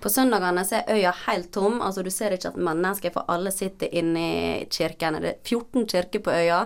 På 0.00 0.08
søndagene 0.08 0.64
så 0.64 0.78
er 0.78 0.94
øya 0.96 1.12
helt 1.26 1.50
tom. 1.52 1.82
Altså 1.84 2.02
Du 2.02 2.08
ser 2.10 2.32
ikke 2.32 2.54
at 2.54 2.56
mennesker, 2.56 3.12
for 3.12 3.28
alle 3.28 3.52
sitter 3.52 3.92
inne 3.92 4.22
i 4.22 4.68
kirken. 4.72 5.20
Det 5.20 5.34
er 5.34 5.42
14 5.44 5.84
kirker 5.90 6.24
på 6.24 6.32
øya, 6.32 6.62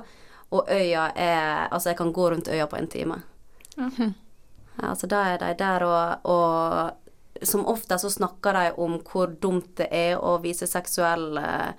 og 0.54 0.70
øya 0.70 1.08
er 1.16 1.66
Altså, 1.70 1.90
jeg 1.90 1.98
kan 1.98 2.12
gå 2.12 2.28
rundt 2.30 2.48
øya 2.48 2.66
på 2.70 2.78
en 2.78 2.88
time. 2.88 3.22
Ja, 4.78 4.90
altså 4.90 5.06
da 5.06 5.24
er 5.32 5.38
de 5.38 5.54
der, 5.58 5.82
og, 5.82 6.30
og 6.30 7.46
som 7.46 7.66
ofte 7.66 7.98
så 7.98 8.10
snakker 8.10 8.52
de 8.52 8.72
om 8.78 9.00
hvor 9.02 9.26
dumt 9.42 9.76
det 9.78 9.88
er 9.90 10.18
å 10.18 10.38
vise 10.42 10.66
seksuell 10.70 11.38
eh, 11.38 11.74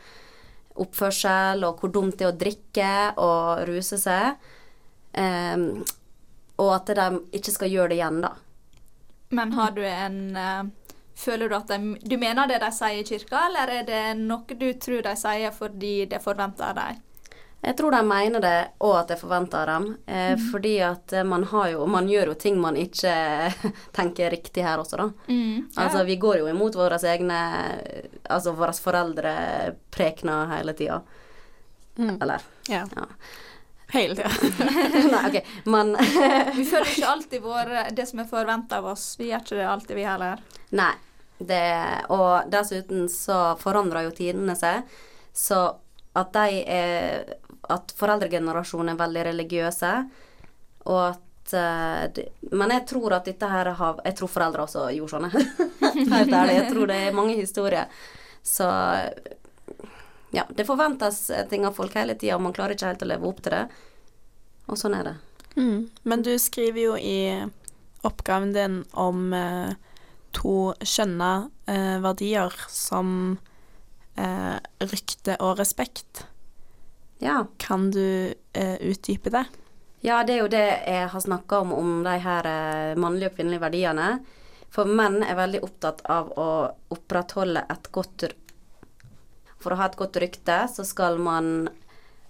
oppførsel, 0.76 1.64
og 1.64 1.80
hvor 1.80 1.92
dumt 1.96 2.20
det 2.20 2.28
er 2.28 2.34
å 2.34 2.40
drikke 2.40 2.92
og 3.24 3.64
ruse 3.70 4.00
seg. 4.00 4.36
Em, 5.16 5.84
og 6.60 6.72
at 6.76 6.92
de 6.96 7.08
ikke 7.40 7.54
skal 7.56 7.72
gjøre 7.72 7.94
det 7.94 8.00
igjen, 8.00 8.22
da. 8.24 8.34
Men 9.36 9.54
har 9.58 9.72
du 9.76 9.82
en 9.86 10.20
uh, 10.38 10.66
Føler 11.16 11.50
du 11.50 11.56
at 11.56 11.72
de 11.72 11.96
Du 12.04 12.18
mener 12.20 12.48
det 12.48 12.60
de 12.60 12.70
sier 12.76 13.00
i 13.00 13.08
kirka, 13.08 13.48
eller 13.48 13.72
er 13.80 13.86
det 13.88 14.04
noe 14.20 14.58
du 14.60 14.68
tror 14.80 15.04
de 15.06 15.16
sier 15.20 15.56
fordi 15.56 15.98
det 16.12 16.20
forventer 16.24 16.76
de? 16.76 16.88
Jeg 17.66 17.78
tror 17.80 17.96
de 17.96 18.02
mener 18.06 18.44
det, 18.44 18.58
og 18.86 18.94
at 19.00 19.10
jeg 19.10 19.20
forventer 19.24 19.66
dem. 19.66 19.88
Eh, 20.06 20.36
Fordi 20.52 20.76
at 20.86 21.14
eh, 21.14 21.24
man 21.26 21.44
har 21.50 21.70
jo 21.72 21.86
Man 21.90 22.10
gjør 22.10 22.30
jo 22.30 22.36
ting 22.38 22.60
man 22.62 22.78
ikke 22.78 23.14
tenker 23.98 24.28
er 24.28 24.36
riktig 24.36 24.64
her 24.64 24.78
også, 24.78 25.00
da. 25.02 25.08
Altså, 25.82 26.04
vi 26.06 26.20
går 26.22 26.44
jo 26.44 26.52
imot 26.52 26.78
våre 26.78 27.00
egne 27.10 27.40
Altså 28.30 28.54
våre 28.54 28.74
foreldre 28.74 29.34
prekner 29.90 30.52
hele 30.54 30.74
tida. 30.78 31.02
Mm. 31.98 32.22
Eller 32.22 32.46
Ja. 32.70 32.86
Ja. 32.96 33.08
Hele 33.94 34.16
tida. 34.16 34.32
Nei, 35.12 35.24
OK. 35.30 35.50
Men 35.70 35.96
Vi 36.56 36.66
føler 36.66 36.90
ikke 36.90 37.10
alltid 37.12 37.42
vår, 37.44 37.74
det 37.96 38.06
som 38.10 38.22
er 38.24 38.30
forventa 38.30 38.80
av 38.82 38.92
oss. 38.96 39.16
Vi 39.20 39.30
gjør 39.30 39.44
ikke 39.46 39.60
det 39.60 39.68
alltid, 39.70 39.96
vi 40.00 40.08
heller. 40.08 40.42
Nei. 40.76 40.94
Det, 41.38 41.64
og 42.16 42.48
dessuten 42.48 43.10
så 43.12 43.58
forandrer 43.60 44.08
jo 44.08 44.14
tidene 44.16 44.56
seg. 44.56 44.88
Så 45.36 45.60
at 46.16 46.32
de 46.34 46.62
er 46.64 47.34
At 47.68 47.92
foreldregenerasjonen 47.98 48.94
er 48.94 49.00
veldig 49.00 49.24
religiøse, 49.26 49.92
og 50.86 51.02
at 51.10 51.54
eh, 51.58 52.22
Men 52.54 52.72
jeg 52.72 52.86
tror 52.88 53.18
at 53.18 53.26
dette 53.26 53.50
her 53.50 53.72
har 53.80 54.00
Jeg 54.06 54.16
tror 54.20 54.32
foreldre 54.32 54.68
også 54.68 54.86
gjorde 54.96 55.18
sånn. 55.18 55.50
Helt 56.14 56.32
ærlig. 56.32 56.60
Jeg 56.62 56.70
tror 56.72 56.92
det 56.92 57.00
er 57.02 57.18
mange 57.18 57.36
historier. 57.36 57.92
Så 58.46 58.70
ja, 60.36 60.44
det 60.52 60.68
forventes 60.68 61.30
ting 61.50 61.66
av 61.68 61.78
folk 61.78 61.96
hele 61.96 62.18
tida, 62.20 62.36
og 62.36 62.44
man 62.44 62.56
klarer 62.56 62.76
ikke 62.76 62.92
helt 62.92 63.06
å 63.06 63.10
leve 63.10 63.30
opp 63.30 63.42
til 63.46 63.56
det. 63.56 63.64
Og 64.68 64.80
sånn 64.80 64.98
er 64.98 65.10
det. 65.10 65.16
Mm. 65.56 65.88
Men 66.04 66.24
du 66.26 66.34
skriver 66.42 66.82
jo 66.82 66.96
i 67.00 67.20
oppgaven 68.06 68.54
din 68.54 68.80
om 68.92 69.34
eh, 69.34 69.76
to 70.36 70.74
skjønne 70.84 71.32
eh, 71.72 71.98
verdier 72.04 72.54
som 72.70 73.38
eh, 74.20 74.56
rykte 74.84 75.38
og 75.40 75.60
respekt. 75.62 76.26
Ja. 77.24 77.46
Kan 77.58 77.92
du 77.96 78.34
eh, 78.54 78.76
utdype 78.82 79.32
det? 79.32 79.46
Ja, 80.06 80.24
det 80.24 80.36
er 80.36 80.44
jo 80.44 80.52
det 80.52 80.66
jeg 80.86 81.10
har 81.10 81.22
snakka 81.24 81.64
om, 81.64 81.74
om 81.74 81.94
de 82.06 82.18
her 82.22 82.50
eh, 82.50 82.98
mannlige 83.00 83.32
og 83.32 83.40
kvinnelige 83.40 83.64
verdiene. 83.64 84.10
For 84.76 84.90
menn 84.90 85.22
er 85.24 85.38
veldig 85.40 85.64
opptatt 85.64 86.04
av 86.12 86.34
å 86.36 86.50
opprettholde 86.94 87.64
et 87.72 87.88
godt 87.96 88.28
For 89.66 89.74
å 89.74 89.80
ha 89.80 89.90
et 89.90 89.98
godt 89.98 90.20
rykte, 90.22 90.60
så 90.70 90.84
skal 90.86 91.18
man 91.18 91.72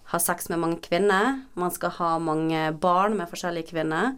ha 0.07 0.19
sex 0.23 0.47
med 0.47 0.61
mange 0.61 0.79
kvinner. 0.85 1.41
Man 1.59 1.73
skal 1.75 1.91
ha 1.97 2.13
mange 2.23 2.69
barn 2.79 3.17
med 3.19 3.27
forskjellige 3.27 3.73
kvinner. 3.73 4.13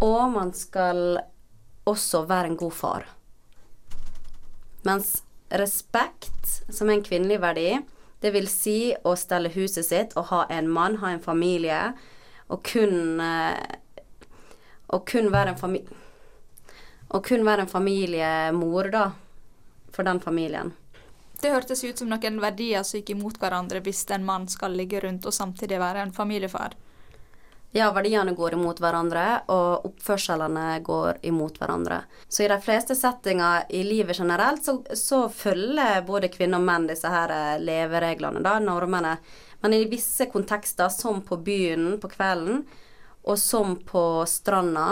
Og 0.00 0.22
man 0.32 0.54
skal 0.56 1.20
også 1.84 2.22
være 2.30 2.48
en 2.48 2.56
god 2.56 2.72
far. 2.72 3.04
Mens 4.88 5.18
respekt, 5.52 6.62
som 6.72 6.88
er 6.88 6.96
en 6.96 7.04
kvinnelig 7.04 7.42
verdi, 7.44 7.68
det 8.24 8.32
vil 8.32 8.48
si 8.48 8.94
å 9.04 9.12
stelle 9.18 9.52
huset 9.52 9.84
sitt 9.84 10.16
og 10.16 10.30
ha 10.30 10.46
en 10.54 10.72
mann, 10.72 10.96
ha 11.02 11.12
en 11.12 11.20
familie, 11.20 11.90
og 12.48 12.64
kun 12.66 13.20
eh, 13.20 13.78
Og 14.92 15.06
kun 15.08 15.30
være 15.32 15.54
en 15.54 15.56
familie 15.60 15.94
Og 17.14 17.22
kun 17.24 17.46
være 17.46 17.64
en 17.64 17.70
familiemor, 17.70 18.90
da, 18.92 19.04
for 19.94 20.02
den 20.04 20.20
familien. 20.20 20.72
Det 21.42 21.50
hørtes 21.50 21.80
ut 21.84 21.98
som 21.98 22.06
noen 22.06 22.36
verdier 22.38 22.84
som 22.86 23.00
gikk 23.00 23.16
imot 23.16 23.40
hverandre 23.42 23.80
hvis 23.82 24.04
en 24.14 24.22
mann 24.22 24.44
skal 24.46 24.76
ligge 24.78 25.00
rundt 25.02 25.24
og 25.26 25.34
samtidig 25.34 25.80
være 25.82 26.04
en 26.06 26.12
familiefar. 26.14 26.76
Ja, 27.74 27.88
verdiene 27.96 28.34
går 28.36 28.54
imot 28.54 28.82
hverandre, 28.84 29.24
og 29.50 29.86
oppførselene 29.88 30.76
går 30.84 31.22
imot 31.26 31.56
hverandre. 31.58 32.02
Så 32.28 32.44
i 32.44 32.50
de 32.52 32.58
fleste 32.62 32.94
settinger 32.94 33.64
i 33.74 33.80
livet 33.82 34.20
generelt, 34.20 34.62
så, 34.62 34.76
så 34.94 35.22
følger 35.32 36.04
både 36.06 36.28
kvinner 36.30 36.60
og 36.60 36.68
menn 36.68 36.86
disse 36.90 37.10
her 37.10 37.32
eh, 37.32 37.62
levereglene, 37.64 38.42
da, 38.44 38.58
normene. 38.62 39.16
Men 39.64 39.74
i 39.74 39.86
visse 39.88 40.28
kontekster, 40.30 40.92
som 40.92 41.24
på 41.24 41.40
byen 41.42 41.96
på 42.02 42.12
kvelden, 42.12 42.60
og 43.24 43.40
som 43.40 43.78
på 43.88 44.04
stranda 44.28 44.86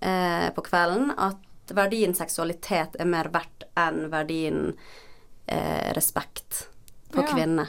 eh, 0.00 0.48
på 0.54 0.64
kvelden, 0.70 1.10
at 1.18 1.74
verdien 1.76 2.14
seksualitet 2.16 2.96
er 2.96 3.10
mer 3.10 3.28
verdt 3.34 3.68
enn 3.76 4.06
verdien 4.14 4.72
eh, 5.48 5.92
respekt 5.96 6.68
for 7.12 7.22
Ja. 7.24 7.34
kvinner. 7.34 7.68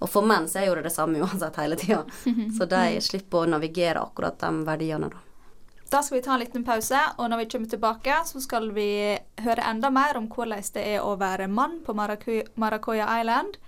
Og 0.00 0.08
for 0.08 0.24
menn 0.24 0.46
så 0.48 0.62
er 0.62 0.66
jo 0.70 0.74
det 0.78 0.86
det 0.88 0.92
samme 0.94 1.20
uansett 1.20 1.56
hele 1.60 1.76
tida. 1.76 2.04
Så 2.58 2.64
de 2.64 3.00
slipper 3.04 3.42
å 3.44 3.48
navigere 3.52 4.00
akkurat 4.00 4.38
de 4.40 4.64
verdiene, 4.64 5.10
da. 5.12 5.16
Da 5.90 6.00
skal 6.06 6.20
vi 6.20 6.22
ta 6.22 6.34
en 6.36 6.40
liten 6.40 6.64
pause, 6.64 6.98
og 7.18 7.30
når 7.30 7.36
vi 7.42 7.46
kommer 7.50 7.68
tilbake, 7.68 8.20
så 8.24 8.40
skal 8.40 8.70
vi 8.72 9.18
høre 9.42 9.64
enda 9.66 9.90
mer 9.90 10.16
om 10.16 10.28
hvordan 10.30 10.62
det 10.72 10.84
er 10.86 11.02
å 11.02 11.16
være 11.18 11.48
mann 11.50 11.80
på 11.84 11.92
Maracoya 11.94 13.08
Island. 13.20 13.58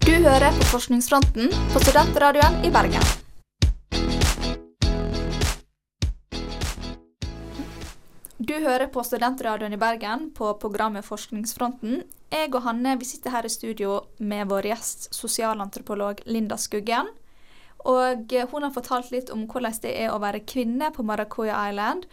Du 0.00 0.12
hører 0.12 0.50
på 0.58 0.66
Forskningsfronten 0.74 1.54
på 1.72 1.84
Studentradioen 1.86 2.64
i 2.66 2.70
Bergen. 2.74 3.19
Du 8.50 8.56
hører 8.58 8.88
på 8.90 9.02
Studentradioen 9.06 9.76
i 9.76 9.78
Bergen 9.78 10.24
på 10.34 10.48
programmet 10.58 11.06
Forskningsfronten. 11.06 12.00
Jeg 12.34 12.48
og 12.50 12.64
Hanne 12.64 12.96
vi 12.98 13.06
sitter 13.06 13.30
her 13.30 13.46
i 13.46 13.50
studio 13.52 14.00
med 14.18 14.48
vår 14.50 14.66
gjest 14.72 15.04
sosialantropolog 15.14 16.24
Linda 16.26 16.56
Skuggen. 16.58 17.12
Og 17.86 18.32
eh, 18.34 18.48
hun 18.50 18.66
har 18.66 18.72
fortalt 18.74 19.12
litt 19.14 19.30
om 19.30 19.44
hvordan 19.46 19.76
det 19.84 19.92
er 20.00 20.10
å 20.10 20.18
være 20.18 20.40
kvinne 20.50 20.88
på 20.90 21.04
Maracoya 21.06 21.60
Island. 21.70 22.08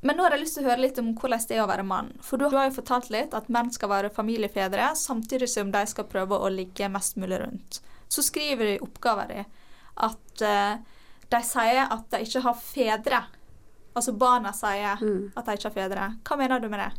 Men 0.00 0.16
nå 0.16 0.24
har 0.24 0.32
jeg 0.38 0.46
lyst 0.46 0.56
til 0.56 0.64
å 0.64 0.70
høre 0.70 0.84
litt 0.86 1.00
om 1.02 1.10
hvordan 1.18 1.44
det 1.50 1.58
er 1.58 1.64
å 1.66 1.68
være 1.68 1.84
mann. 1.90 2.08
For 2.24 2.40
du 2.40 2.46
har 2.54 2.70
jo 2.70 2.78
fortalt 2.78 3.10
litt 3.12 3.36
at 3.36 3.50
menn 3.52 3.68
skal 3.74 3.92
være 3.92 4.12
familiefedre, 4.16 4.86
samtidig 4.96 5.50
som 5.52 5.74
de 5.74 5.82
skal 5.92 6.08
prøve 6.08 6.38
å 6.40 6.48
ligge 6.54 6.88
mest 6.88 7.20
mulig 7.20 7.42
rundt. 7.42 7.82
Så 8.08 8.24
skriver 8.24 8.64
du 8.64 8.72
i 8.78 8.80
oppgaven 8.88 9.44
at 10.08 10.46
eh, 10.54 10.80
de 11.36 11.42
sier 11.44 11.84
at 11.84 12.08
de 12.16 12.22
ikke 12.24 12.46
har 12.48 12.58
fedre. 12.64 13.20
Altså 14.00 14.16
barna 14.16 14.52
sier 14.56 14.96
Mm. 14.96 15.32
at 15.36 15.44
de 15.44 15.52
ikke 15.58 15.68
har 15.68 15.76
fedre. 15.76 16.08
Hva 16.24 16.36
mener 16.40 16.60
du 16.60 16.68
med 16.72 16.80
det? 16.80 16.90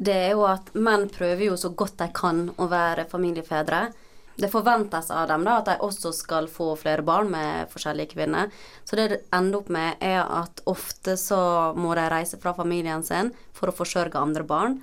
Det 0.00 0.14
er 0.14 0.30
jo 0.32 0.44
at 0.48 0.72
menn 0.74 1.08
prøver 1.12 1.46
jo 1.46 1.56
så 1.56 1.74
godt 1.74 1.96
de 2.00 2.08
kan 2.12 2.48
å 2.56 2.68
være 2.68 3.08
familiefedre. 3.08 3.92
Det 4.40 4.48
forventes 4.50 5.10
av 5.12 5.28
dem 5.28 5.44
da 5.44 5.58
at 5.58 5.66
de 5.68 5.74
også 5.84 6.12
skal 6.16 6.46
få 6.48 6.76
flere 6.80 7.04
barn 7.04 7.28
med 7.30 7.68
forskjellige 7.68 8.14
kvinner. 8.14 8.50
Så 8.84 8.96
det 8.96 9.08
det 9.10 9.20
ender 9.32 9.58
opp 9.58 9.68
med, 9.68 9.96
er 10.00 10.22
at 10.24 10.62
ofte 10.66 11.16
så 11.20 11.74
må 11.76 11.94
de 11.94 12.08
reise 12.08 12.38
fra 12.40 12.54
familien 12.56 13.02
sin 13.04 13.32
for 13.52 13.68
å 13.68 13.76
forsørge 13.76 14.16
andre 14.16 14.44
barn, 14.44 14.80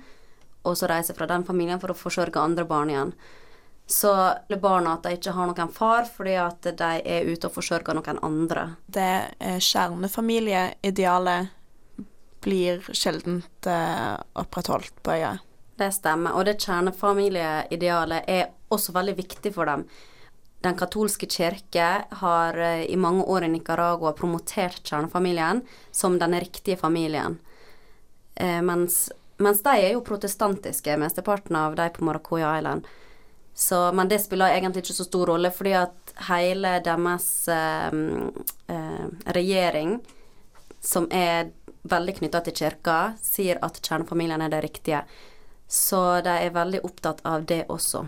og 0.64 0.76
så 0.76 0.88
reise 0.88 1.14
fra 1.14 1.26
den 1.26 1.44
familien 1.44 1.80
for 1.80 1.88
å 1.88 1.98
forsørge 1.98 2.36
andre 2.36 2.64
barn 2.64 2.90
igjen. 2.90 3.12
Så 3.90 4.34
det 4.48 4.56
barna 4.60 4.98
at 4.98 5.06
de 5.06 5.14
ikke 5.16 5.32
har 5.32 5.48
noen 5.48 5.70
far 5.72 6.04
fordi 6.12 6.34
at 6.36 6.66
de 6.76 6.90
er 7.08 7.24
ute 7.24 7.48
og 7.48 7.54
forsørger 7.56 7.96
noen 7.96 8.18
andre. 8.20 8.66
Det 8.84 9.14
eh, 9.40 9.56
kjernefamilieidealet 9.64 11.48
blir 12.44 12.84
sjeldent 12.92 13.66
eh, 13.66 14.12
opprettholdt 14.36 15.02
på 15.02 15.16
øya. 15.16 15.38
Det 15.80 15.88
stemmer. 15.94 16.36
Og 16.36 16.44
det 16.44 16.58
kjernefamilieidealet 16.60 18.28
er 18.28 18.52
også 18.68 18.92
veldig 18.92 19.16
viktig 19.22 19.54
for 19.56 19.64
dem. 19.72 19.86
Den 20.60 20.76
katolske 20.76 21.26
kirke 21.30 21.88
har 22.20 22.58
eh, 22.58 22.84
i 22.92 22.96
mange 23.00 23.24
år 23.24 23.46
i 23.46 23.52
Nicaragua 23.52 24.12
promotert 24.12 24.82
kjernefamilien 24.84 25.62
som 25.90 26.18
den 26.18 26.34
riktige 26.40 26.76
familien. 26.76 27.38
Eh, 28.34 28.60
mens, 28.62 29.06
mens 29.38 29.62
de 29.62 29.76
er 29.78 29.92
jo 29.94 30.04
protestantiske, 30.04 30.98
mesteparten 30.98 31.56
av 31.56 31.78
de 31.78 31.88
på 31.94 32.04
Maracuya 32.04 32.56
Island. 32.58 32.84
Så, 33.58 33.92
men 33.92 34.08
det 34.08 34.20
spiller 34.22 34.54
egentlig 34.54 34.84
ikke 34.84 34.94
så 34.94 35.04
stor 35.04 35.32
rolle, 35.32 35.50
fordi 35.50 35.72
at 35.74 36.12
hele 36.28 36.76
deres 36.86 37.26
eh, 37.50 37.96
eh, 38.70 39.08
regjering, 39.34 39.96
som 40.78 41.08
er 41.10 41.50
veldig 41.90 42.14
knytta 42.20 42.44
til 42.46 42.54
kirka, 42.60 42.98
sier 43.18 43.58
at 43.66 43.80
kjernefamilien 43.82 44.44
er 44.46 44.52
det 44.52 44.60
riktige. 44.62 45.00
Så 45.66 46.20
de 46.22 46.36
er 46.44 46.54
veldig 46.54 46.84
opptatt 46.86 47.24
av 47.26 47.48
det 47.50 47.64
også. 47.66 48.04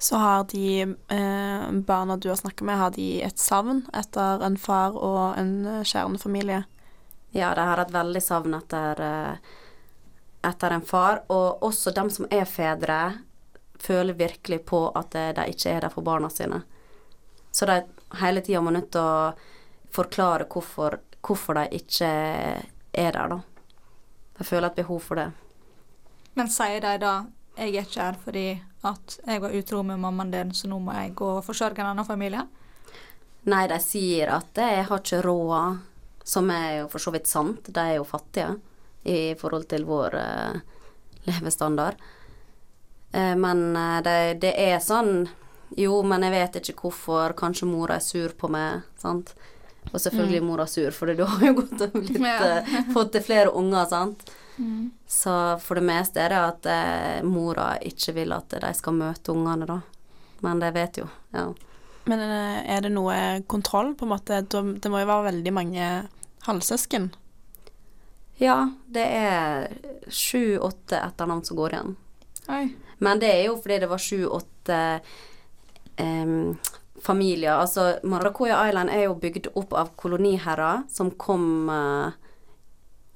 Så 0.00 0.22
har 0.22 0.48
de 0.48 0.80
eh, 0.80 1.68
barna 1.84 2.16
du 2.16 2.30
har 2.32 2.40
snakket 2.40 2.64
med, 2.64 2.80
har 2.80 2.96
de 2.96 3.10
et 3.28 3.38
savn 3.38 3.84
etter 3.92 4.48
en 4.48 4.56
far 4.56 4.96
og 4.96 5.36
en 5.44 5.84
kjernefamilie? 5.84 6.62
Ja, 7.36 7.52
de 7.52 7.68
har 7.68 7.84
et 7.84 7.92
veldig 7.92 8.24
savn 8.24 8.56
etter, 8.56 9.04
eh, 9.10 9.54
etter 10.48 10.78
en 10.78 10.88
far. 10.88 11.20
Og 11.28 11.68
også 11.68 11.92
dem 11.92 12.08
som 12.08 12.32
er 12.32 12.48
fedre, 12.48 13.00
føler 13.84 14.16
virkelig 14.16 14.62
på 14.66 14.86
at 14.96 15.16
de 15.36 15.48
ikke 15.52 15.70
er 15.70 15.84
der 15.84 15.92
for 15.92 16.06
barna 16.06 16.30
sine. 16.32 16.62
Så 17.52 17.66
de 17.70 17.82
hele 18.20 18.42
tida 18.42 18.62
må 18.64 18.72
nødt 18.74 18.90
til 18.94 19.04
å 19.04 19.32
forklare 19.94 20.48
hvorfor, 20.50 20.98
hvorfor 21.22 21.60
de 21.60 21.78
ikke 21.78 22.08
er 22.08 23.16
der, 23.16 23.28
da. 23.30 23.40
De 24.38 24.44
føler 24.44 24.70
et 24.70 24.80
behov 24.80 25.02
for 25.04 25.20
det. 25.20 25.30
Men 26.34 26.50
sier 26.50 26.80
de 26.82 26.98
da 26.98 27.14
'jeg 27.54 27.76
er 27.76 27.82
ikke 27.82 28.02
her 28.02 28.16
fordi 28.24 28.62
at 28.84 29.18
jeg 29.26 29.40
var 29.40 29.54
utro 29.54 29.82
med 29.82 30.00
mammaen 30.00 30.30
din, 30.30 30.50
så 30.54 30.68
nå 30.68 30.78
må 30.78 30.92
jeg 30.92 31.14
gå 31.14 31.26
og 31.36 31.44
forsørge 31.44 31.78
en 31.78 31.86
annen 31.86 32.04
familie'? 32.04 32.48
Nei, 33.46 33.66
de 33.66 33.78
sier 33.78 34.28
at 34.28 34.54
'jeg 34.54 34.84
har 34.84 34.98
ikke 34.98 35.22
råd', 35.22 35.78
som 36.24 36.50
er 36.50 36.80
jo 36.80 36.88
for 36.88 36.98
så 36.98 37.12
vidt 37.12 37.26
sant. 37.28 37.72
De 37.72 37.80
er 37.80 37.94
jo 37.96 38.04
fattige 38.04 38.60
i 39.04 39.34
forhold 39.34 39.68
til 39.68 39.84
vår 39.84 40.14
uh, 40.14 40.60
levestandard. 41.26 41.94
Eh, 43.14 43.34
men 43.38 43.64
eh, 43.78 43.98
det, 44.06 44.16
det 44.42 44.52
er 44.58 44.78
sånn 44.82 45.28
Jo, 45.78 46.00
men 46.06 46.22
jeg 46.26 46.34
vet 46.34 46.56
ikke 46.60 46.74
hvorfor. 46.84 47.32
Kanskje 47.38 47.66
mora 47.66 47.96
er 47.98 48.04
sur 48.04 48.34
på 48.38 48.50
meg, 48.52 48.82
sant. 49.00 49.32
Og 49.92 49.98
selvfølgelig 50.00 50.38
er 50.40 50.46
mora 50.46 50.66
sur, 50.70 50.90
for 50.94 51.10
du 51.14 51.24
har 51.30 51.42
jo 51.48 51.54
gått 51.60 51.80
og 51.88 51.96
blitt, 51.98 52.18
Ja. 52.22 52.36
eh, 52.62 52.90
fått 52.94 53.12
til 53.16 53.24
flere 53.26 53.50
unger, 53.54 53.86
sant. 53.90 54.26
Så 55.10 55.32
for 55.58 55.74
det 55.80 55.82
meste 55.88 56.22
er 56.22 56.30
det 56.30 56.38
at 56.38 56.66
eh, 56.70 57.24
mora 57.26 57.72
ikke 57.82 58.14
vil 58.14 58.30
at 58.36 58.54
de 58.62 58.70
skal 58.78 58.94
møte 58.94 59.32
ungene, 59.34 59.66
da. 59.66 59.80
Men 60.46 60.60
de 60.62 60.70
vet 60.76 61.00
jo, 61.02 61.08
ja. 61.34 61.48
Men 62.06 62.20
er 62.20 62.84
det 62.84 62.92
noe 62.92 63.16
kontroll, 63.50 63.94
på 63.98 64.04
en 64.06 64.12
måte? 64.12 64.42
Det 64.46 64.90
må 64.92 65.00
jo 65.02 65.08
være 65.08 65.30
veldig 65.32 65.52
mange 65.56 65.86
halvsøsken. 66.46 67.10
Ja, 68.38 68.56
det 68.92 69.04
er 69.08 69.68
sju-åtte 70.12 70.98
etternavn 71.00 71.42
som 71.48 71.56
går 71.58 71.74
igjen. 71.78 71.94
Oi. 72.52 72.64
Men 73.04 73.20
det 73.22 73.30
er 73.32 73.42
jo 73.48 73.58
fordi 73.60 73.80
det 73.82 73.90
var 73.90 74.02
sju-åtte 74.02 74.80
um, 76.00 76.54
familier. 77.04 77.54
Altså, 77.58 77.98
Maracoya 78.08 78.62
Island 78.68 78.92
er 78.92 79.06
jo 79.06 79.18
bygd 79.20 79.50
opp 79.54 79.74
av 79.76 79.92
koloniherrer 80.00 80.86
som 80.92 81.12
kom 81.20 81.68
uh, 81.70 82.14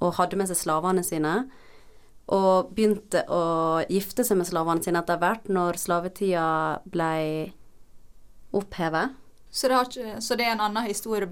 og 0.05 0.19
hadde 0.19 0.39
med 0.39 0.51
seg 0.51 0.61
slavene 0.61 1.05
sine. 1.07 1.35
Og 2.35 2.75
begynte 2.77 3.25
å 3.33 3.81
gifte 3.89 4.27
seg 4.27 4.37
med 4.41 4.49
slavene 4.51 4.85
sine 4.85 5.01
etter 5.01 5.21
hvert, 5.21 5.49
når 5.49 5.81
slavetida 5.81 6.49
ble 6.85 7.15
opphevet. 8.53 9.17
Så 9.51 9.71
det, 9.71 9.79
ikke, 9.89 10.19
så 10.21 10.37
det 10.37 10.45
er 10.45 10.53
en 10.53 10.67
annen 10.67 10.85
historie 10.85 11.31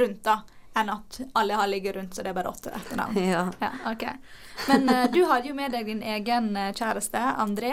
rundt 0.00 0.22
da, 0.24 0.40
enn 0.78 0.92
at 0.92 1.20
alle 1.38 1.56
har 1.58 1.70
ligget 1.70 1.96
rundt, 1.96 2.14
så 2.14 2.22
det 2.22 2.32
er 2.32 2.36
bare 2.38 2.52
åtte 2.52 2.74
etternavn. 2.74 3.18
Ja. 3.32 3.46
Ja, 3.60 3.70
ok. 3.92 4.04
Men 4.68 4.88
uh, 4.88 5.06
du 5.12 5.24
hadde 5.30 5.50
jo 5.50 5.56
med 5.56 5.74
deg 5.74 5.88
din 5.88 6.02
egen 6.02 6.52
eh, 6.56 6.74
kjæreste, 6.76 7.22
André. 7.42 7.72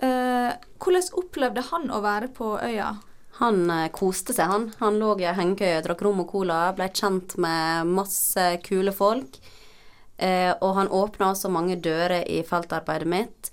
Uh, 0.00 0.52
hvordan 0.80 1.14
opplevde 1.20 1.64
han 1.70 1.88
å 1.92 2.02
være 2.04 2.28
på 2.36 2.54
øya? 2.60 2.94
Han 3.40 3.64
uh, 3.70 3.86
koste 3.94 4.36
seg, 4.36 4.50
han. 4.52 4.68
Han 4.82 5.00
lå 5.00 5.14
i 5.20 5.28
ei 5.30 5.36
hengekøye, 5.38 5.80
drakk 5.86 6.04
rom 6.04 6.22
og 6.24 6.30
cola, 6.32 6.60
ble 6.76 6.90
kjent 6.92 7.38
med 7.40 7.88
masse 7.88 8.50
kule 8.66 8.92
folk. 8.96 9.40
Eh, 10.20 10.52
og 10.60 10.74
han 10.76 10.90
åpna 10.92 11.30
også 11.32 11.48
mange 11.48 11.78
dører 11.80 12.26
i 12.28 12.42
feltarbeidet 12.44 13.08
mitt, 13.08 13.50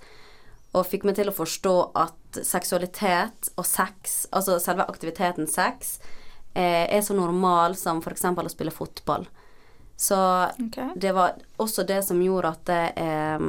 og 0.76 0.84
fikk 0.84 1.06
meg 1.08 1.16
til 1.16 1.30
å 1.30 1.36
forstå 1.36 1.74
at 1.96 2.40
seksualitet 2.44 3.48
og 3.56 3.64
sex, 3.64 4.26
altså 4.36 4.58
selve 4.60 4.84
aktiviteten 4.92 5.48
sex, 5.48 5.96
eh, 5.96 6.17
er 6.62 7.02
så 7.04 7.14
normal 7.16 7.76
som 7.78 8.02
f.eks. 8.02 8.24
å 8.24 8.52
spille 8.52 8.74
fotball. 8.74 9.26
Så 9.98 10.18
okay. 10.46 10.92
det 10.96 11.12
var 11.12 11.38
også 11.56 11.82
det 11.82 12.02
som 12.06 12.22
gjorde 12.22 12.52
at 12.54 12.66
det 12.70 12.82
eh, 13.02 13.46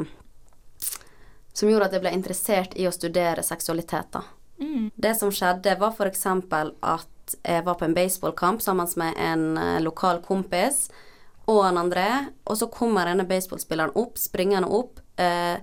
Som 1.53 1.69
gjorde 1.69 1.89
at 1.89 1.93
jeg 1.93 2.01
ble 2.01 2.13
interessert 2.15 2.73
i 2.79 2.87
å 2.87 2.93
studere 2.95 3.43
seksualitet, 3.45 4.09
da. 4.15 4.23
Mm. 4.59 4.89
Det 4.95 5.13
som 5.19 5.31
skjedde, 5.31 5.75
var 5.79 5.93
f.eks. 5.93 6.25
at 6.25 7.35
jeg 7.43 7.65
var 7.65 7.77
på 7.77 7.85
en 7.85 7.93
baseballkamp 7.93 8.61
sammen 8.61 8.89
med 8.97 9.17
en 9.21 9.45
eh, 9.57 9.77
lokal 9.83 10.23
kompis 10.25 10.87
og 11.49 11.63
en 11.65 11.79
André, 11.81 12.09
og 12.45 12.57
så 12.57 12.69
kommer 12.69 13.09
denne 13.09 13.25
baseballspilleren 13.29 13.95
opp, 13.97 14.17
springende 14.21 14.69
opp, 14.69 14.99
eh, 15.17 15.57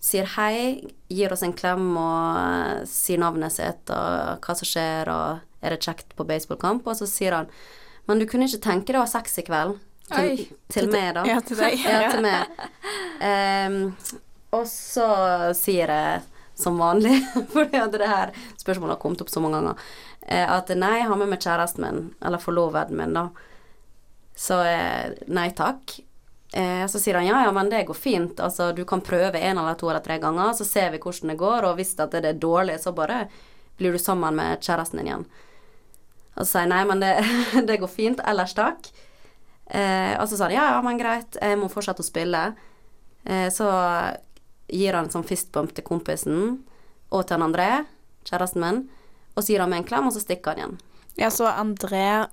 sier 0.00 0.28
hei, 0.36 0.80
gir 1.12 1.32
oss 1.32 1.44
en 1.44 1.56
klem 1.56 1.92
og 2.00 2.40
eh, 2.40 2.84
sier 2.88 3.20
navnet 3.20 3.52
sitt 3.52 3.92
og 3.92 4.40
hva 4.40 4.56
som 4.56 4.68
skjer, 4.68 5.12
og 5.12 5.49
er 5.60 5.74
det 5.74 5.84
kjekt 5.84 6.16
på 6.16 6.26
baseballkamp, 6.28 6.86
og 6.88 6.98
så 6.98 7.08
sier 7.08 7.36
han 7.36 7.52
men 8.10 8.18
du 8.18 8.26
kunne 8.26 8.48
ikke 8.48 8.64
tenke 8.64 8.90
deg 8.90 8.98
å 8.98 9.04
ha 9.04 9.10
sex 9.10 9.38
i 9.38 9.44
kveld? 9.46 9.76
Til, 10.10 10.32
Oi. 10.32 10.46
til 10.72 10.88
meg, 10.90 11.12
da. 11.14 11.22
Ja, 11.28 11.38
til 11.46 11.60
deg. 11.60 11.76
Ja, 11.86 12.08
til 12.10 12.24
meg. 12.24 12.64
Um, 13.22 13.76
og 14.56 14.64
så 14.66 15.06
sier 15.54 15.92
jeg 15.94 16.22
som 16.58 16.80
vanlig, 16.80 17.20
fordi 17.54 17.78
at 17.78 17.94
det 17.94 18.08
her 18.10 18.32
spørsmålet 18.58 18.96
har 18.96 19.02
kommet 19.02 19.22
opp 19.22 19.30
så 19.30 19.42
mange 19.44 19.60
ganger, 19.60 19.84
eh, 20.26 20.42
at 20.42 20.72
nei, 20.74 20.96
jeg 20.98 21.08
har 21.08 21.20
med 21.20 21.30
meg 21.30 21.44
kjæresten 21.44 21.86
min, 21.86 22.00
eller 22.18 22.42
forloveden 22.42 22.98
min, 22.98 23.14
da. 23.14 23.28
Så 24.36 24.58
eh, 24.66 25.14
nei 25.30 25.46
takk. 25.56 25.94
Eh, 26.50 26.82
så 26.90 26.98
sier 26.98 27.20
han 27.20 27.28
ja, 27.28 27.44
ja, 27.46 27.54
men 27.54 27.70
det 27.70 27.84
går 27.88 27.96
fint, 27.96 28.42
altså 28.42 28.72
du 28.74 28.82
kan 28.88 29.04
prøve 29.06 29.38
en 29.38 29.62
eller 29.62 29.78
to 29.78 29.88
eller 29.88 30.02
tre 30.02 30.18
ganger, 30.18 30.50
så 30.58 30.66
ser 30.66 30.90
vi 30.90 30.98
hvordan 30.98 31.30
det 31.30 31.38
går, 31.40 31.68
og 31.70 31.78
hvis 31.78 31.94
det 32.00 32.24
er 32.24 32.42
dårlig, 32.42 32.80
så 32.82 32.90
bare 32.96 33.22
blir 33.78 33.94
du 33.94 34.02
sammen 34.02 34.34
med 34.42 34.66
kjæresten 34.66 34.98
din 34.98 35.12
igjen. 35.12 35.28
Og 36.36 36.44
så 36.44 36.50
sier 36.52 36.64
jeg 36.66 36.72
nei, 36.72 36.82
men 36.88 37.00
det, 37.02 37.12
det 37.68 37.78
går 37.82 37.90
fint, 37.90 38.20
ellers 38.26 38.54
takk. 38.56 38.90
Eh, 39.70 40.14
og 40.18 40.26
så 40.30 40.36
sa 40.38 40.48
han 40.48 40.54
ja, 40.56 40.64
ja, 40.74 40.80
men 40.82 40.98
greit, 40.98 41.36
jeg 41.40 41.58
må 41.60 41.68
fortsette 41.70 42.02
å 42.02 42.06
spille. 42.06 42.44
Eh, 43.24 43.48
så 43.54 43.68
gir 44.70 44.94
han 44.96 45.06
en 45.08 45.12
sånn 45.14 45.26
fistbump 45.26 45.74
til 45.76 45.84
kompisen 45.86 46.42
og 47.10 47.24
til 47.26 47.36
han 47.36 47.46
André, 47.48 47.70
kjæresten 48.28 48.62
min, 48.62 48.82
og 49.34 49.42
så 49.42 49.52
gir 49.54 49.62
han 49.64 49.70
meg 49.72 49.82
en 49.82 49.88
klem, 49.88 50.06
og 50.10 50.14
så 50.14 50.22
stikker 50.22 50.54
han 50.54 50.60
igjen. 50.62 50.76
Ja, 51.18 51.30
så 51.34 51.48
André 51.50 52.28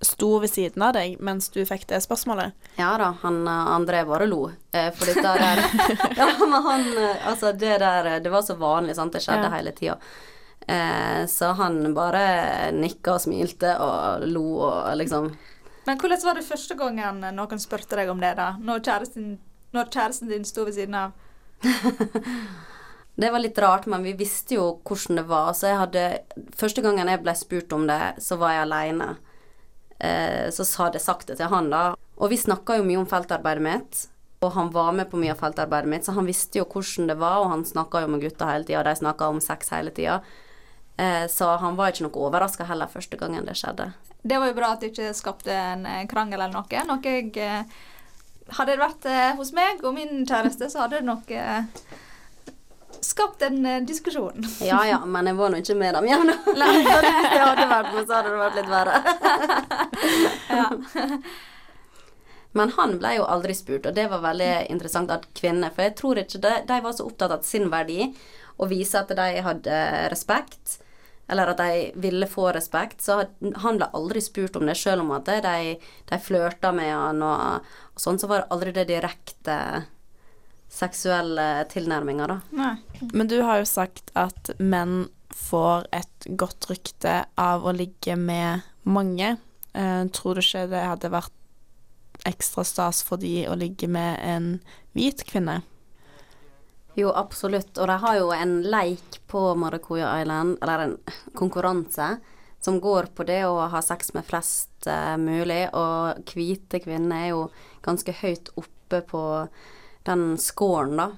sto 0.00 0.38
ved 0.40 0.48
siden 0.48 0.80
av 0.84 0.94
deg 0.96 1.18
mens 1.20 1.50
du 1.52 1.58
fikk 1.68 1.82
det 1.90 1.98
spørsmålet. 2.04 2.54
Ja 2.80 2.94
da, 3.00 3.10
han 3.22 3.42
eh, 3.48 3.70
André 3.74 4.00
bare 4.08 4.28
lo. 4.28 4.46
Eh, 4.72 4.88
for 4.96 5.08
dette 5.10 5.34
der 5.36 5.60
Ja, 6.20 6.28
men 6.40 6.54
han 6.64 6.86
eh, 6.96 7.26
Altså, 7.28 7.50
det 7.52 7.74
der 7.82 8.06
eh, 8.14 8.20
Det 8.24 8.32
var 8.32 8.44
så 8.46 8.54
vanlig, 8.56 8.94
sant. 8.96 9.12
Det 9.12 9.20
skjedde 9.24 9.48
Ja. 9.50 9.52
hele 9.58 9.74
tida. 9.76 9.98
Eh, 10.66 11.26
så 11.26 11.52
han 11.58 11.94
bare 11.96 12.70
nikka 12.76 13.16
og 13.16 13.24
smilte 13.24 13.72
og 13.80 14.26
lo 14.28 14.44
og 14.68 14.90
liksom 15.00 15.30
Men 15.86 15.98
hvordan 15.98 16.20
var 16.24 16.36
det 16.36 16.46
første 16.46 16.76
gangen 16.78 17.24
noen 17.34 17.62
spurte 17.62 17.96
deg 17.98 18.10
om 18.12 18.20
det, 18.20 18.34
da? 18.38 18.52
Når 18.60 18.82
kjæresten, 18.84 19.38
når 19.72 19.88
kjæresten 19.90 20.28
din 20.30 20.44
sto 20.44 20.66
ved 20.68 20.76
siden 20.76 20.94
av? 20.94 21.16
Det 23.20 23.28
var 23.30 23.42
litt 23.42 23.58
rart, 23.58 23.84
men 23.90 24.04
vi 24.06 24.14
visste 24.16 24.54
jo 24.56 24.66
hvordan 24.86 25.18
det 25.18 25.26
var. 25.28 25.50
Så 25.52 25.68
jeg 25.68 25.76
hadde 25.76 26.04
Første 26.56 26.80
gangen 26.80 27.10
jeg 27.10 27.20
ble 27.20 27.34
spurt 27.36 27.74
om 27.76 27.82
det, 27.88 28.14
så 28.22 28.38
var 28.40 28.54
jeg 28.54 28.64
aleine. 28.64 29.08
Eh, 29.98 30.46
så 30.54 30.64
hadde 30.80 30.96
jeg 30.96 31.04
sagt 31.04 31.28
det 31.28 31.36
til 31.36 31.50
han, 31.52 31.68
da. 31.72 31.82
Og 32.16 32.32
vi 32.32 32.38
snakka 32.40 32.78
jo 32.78 32.86
mye 32.86 33.00
om 33.02 33.08
feltarbeidet 33.10 33.64
mitt. 33.66 34.06
Og 34.40 34.54
han 34.54 34.70
var 34.72 34.94
med 34.96 35.10
på 35.10 35.20
mye 35.20 35.34
av 35.34 35.42
feltarbeidet 35.42 35.90
mitt, 35.92 36.06
så 36.06 36.14
han 36.16 36.28
visste 36.28 36.62
jo 36.62 36.64
hvordan 36.64 37.10
det 37.10 37.18
var, 37.20 37.42
og 37.42 37.50
han 37.52 37.66
snakka 37.68 38.00
jo 38.06 38.08
med 38.14 38.22
gutta 38.24 38.48
hele 38.48 38.64
tida, 38.64 38.80
og 38.80 38.88
de 38.88 38.94
snakka 39.02 39.28
om 39.28 39.40
sex 39.44 39.68
hele 39.74 39.92
tida. 39.92 40.22
Eh, 41.00 41.26
så 41.32 41.56
han 41.56 41.76
var 41.78 41.88
ikke 41.92 42.04
noe 42.04 42.26
overraska 42.26 42.64
heller 42.68 42.90
første 42.92 43.16
gangen 43.16 43.46
det 43.48 43.56
skjedde. 43.56 43.86
Det 44.20 44.36
var 44.36 44.50
jo 44.50 44.58
bra 44.58 44.68
at 44.74 44.82
du 44.82 44.90
ikke 44.90 45.14
skapte 45.16 45.54
en 45.54 45.86
eh, 45.88 46.06
krangel 46.10 46.40
eller 46.40 46.52
noe. 46.52 46.84
Noe 46.88 47.00
jeg 47.06 47.32
eh, 47.40 47.64
Hadde 48.50 48.74
det 48.74 48.80
vært 48.82 49.04
hos 49.38 49.52
meg 49.54 49.78
og 49.86 49.92
min 49.94 50.24
kjæreste, 50.26 50.66
så 50.72 50.80
hadde 50.82 50.98
det 50.98 51.06
nok 51.06 51.28
skapt 53.06 53.44
en 53.46 53.86
diskusjon. 53.86 54.42
Ja 54.66 54.80
ja, 54.88 54.96
men 55.06 55.30
jeg 55.30 55.38
var 55.38 55.52
nå 55.54 55.60
ikke 55.62 55.76
med 55.78 55.94
dem 55.94 56.08
igjen. 56.08 56.32
Hvis 56.48 56.58
det 56.58 57.44
hadde 57.44 57.68
vært 57.70 57.94
med, 57.94 58.08
så 58.08 58.16
hadde 58.16 58.32
det 58.32 58.40
vært 58.40 58.58
litt 58.58 58.72
verre. 58.74 58.96
Men 62.58 62.72
han 62.74 62.96
ble 62.98 63.14
jo 63.20 63.30
aldri 63.30 63.54
spurt, 63.54 63.86
og 63.86 63.94
det 63.94 64.08
var 64.10 64.24
veldig 64.24 64.50
interessant 64.72 65.12
at 65.14 65.28
kvinner 65.38 65.70
For 65.74 65.86
jeg 65.86 65.96
tror 66.00 66.18
ikke 66.22 66.42
de, 66.42 66.54
de 66.66 66.78
var 66.82 66.96
så 66.96 67.06
opptatt 67.06 67.34
av 67.36 67.46
sin 67.46 67.70
verdi 67.70 68.10
og 68.60 68.68
vise 68.72 68.98
at 68.98 69.12
de 69.16 69.40
hadde 69.40 69.76
respekt, 70.12 70.80
eller 71.30 71.52
at 71.52 71.62
de 71.62 71.90
ville 72.02 72.26
få 72.26 72.48
respekt. 72.56 73.04
Så 73.04 73.20
han 73.62 73.78
ble 73.78 73.88
aldri 73.96 74.22
spurt 74.24 74.58
om 74.58 74.66
det, 74.66 74.76
selv 74.78 75.04
om 75.04 75.14
at 75.16 75.30
de, 75.30 75.76
de 76.10 76.18
flørta 76.20 76.72
med 76.74 76.90
han 76.90 77.22
og, 77.22 77.70
og 77.94 78.02
sånn, 78.02 78.18
så 78.18 78.30
var 78.30 78.42
det 78.42 78.54
aldri 78.56 78.74
det 78.76 78.88
direkte 78.90 79.56
seksuelle 80.70 81.64
tilnærminger, 81.70 82.30
da. 82.30 82.38
Nei. 82.54 82.74
Men 83.10 83.30
du 83.30 83.40
har 83.42 83.62
jo 83.62 83.66
sagt 83.66 84.12
at 84.18 84.52
menn 84.58 85.08
får 85.34 85.88
et 85.94 86.30
godt 86.38 86.68
rykte 86.70 87.24
av 87.40 87.66
å 87.66 87.74
ligge 87.74 88.16
med 88.18 88.66
mange. 88.86 89.36
Uh, 89.74 90.06
tror 90.14 90.38
du 90.38 90.42
ikke 90.42 90.66
det 90.70 90.82
hadde 90.82 91.12
vært 91.14 91.34
ekstra 92.28 92.64
stas 92.66 93.02
for 93.06 93.20
de 93.22 93.46
å 93.48 93.56
ligge 93.58 93.88
med 93.90 94.18
en 94.26 94.48
hvit 94.96 95.22
kvinne? 95.28 95.60
Jo, 96.98 97.12
absolutt. 97.14 97.78
Og 97.78 97.86
de 97.86 97.96
har 98.02 98.18
jo 98.18 98.30
en 98.34 98.60
leik 98.66 99.20
på 99.30 99.54
Maracuja 99.54 100.10
Island, 100.20 100.58
eller 100.62 100.84
en 100.84 100.96
konkurranse, 101.38 102.16
som 102.60 102.80
går 102.80 103.12
på 103.16 103.24
det 103.24 103.44
å 103.48 103.68
ha 103.72 103.80
sex 103.82 104.12
med 104.16 104.26
flest 104.26 104.88
uh, 104.90 105.16
mulig. 105.20 105.68
Og 105.76 106.34
hvite 106.34 106.82
kvinner 106.82 107.24
er 107.24 107.32
jo 107.32 107.46
ganske 107.84 108.14
høyt 108.20 108.52
oppe 108.60 109.00
på 109.06 109.24
den 110.08 110.34
scoren, 110.40 110.98
da. 110.98 111.08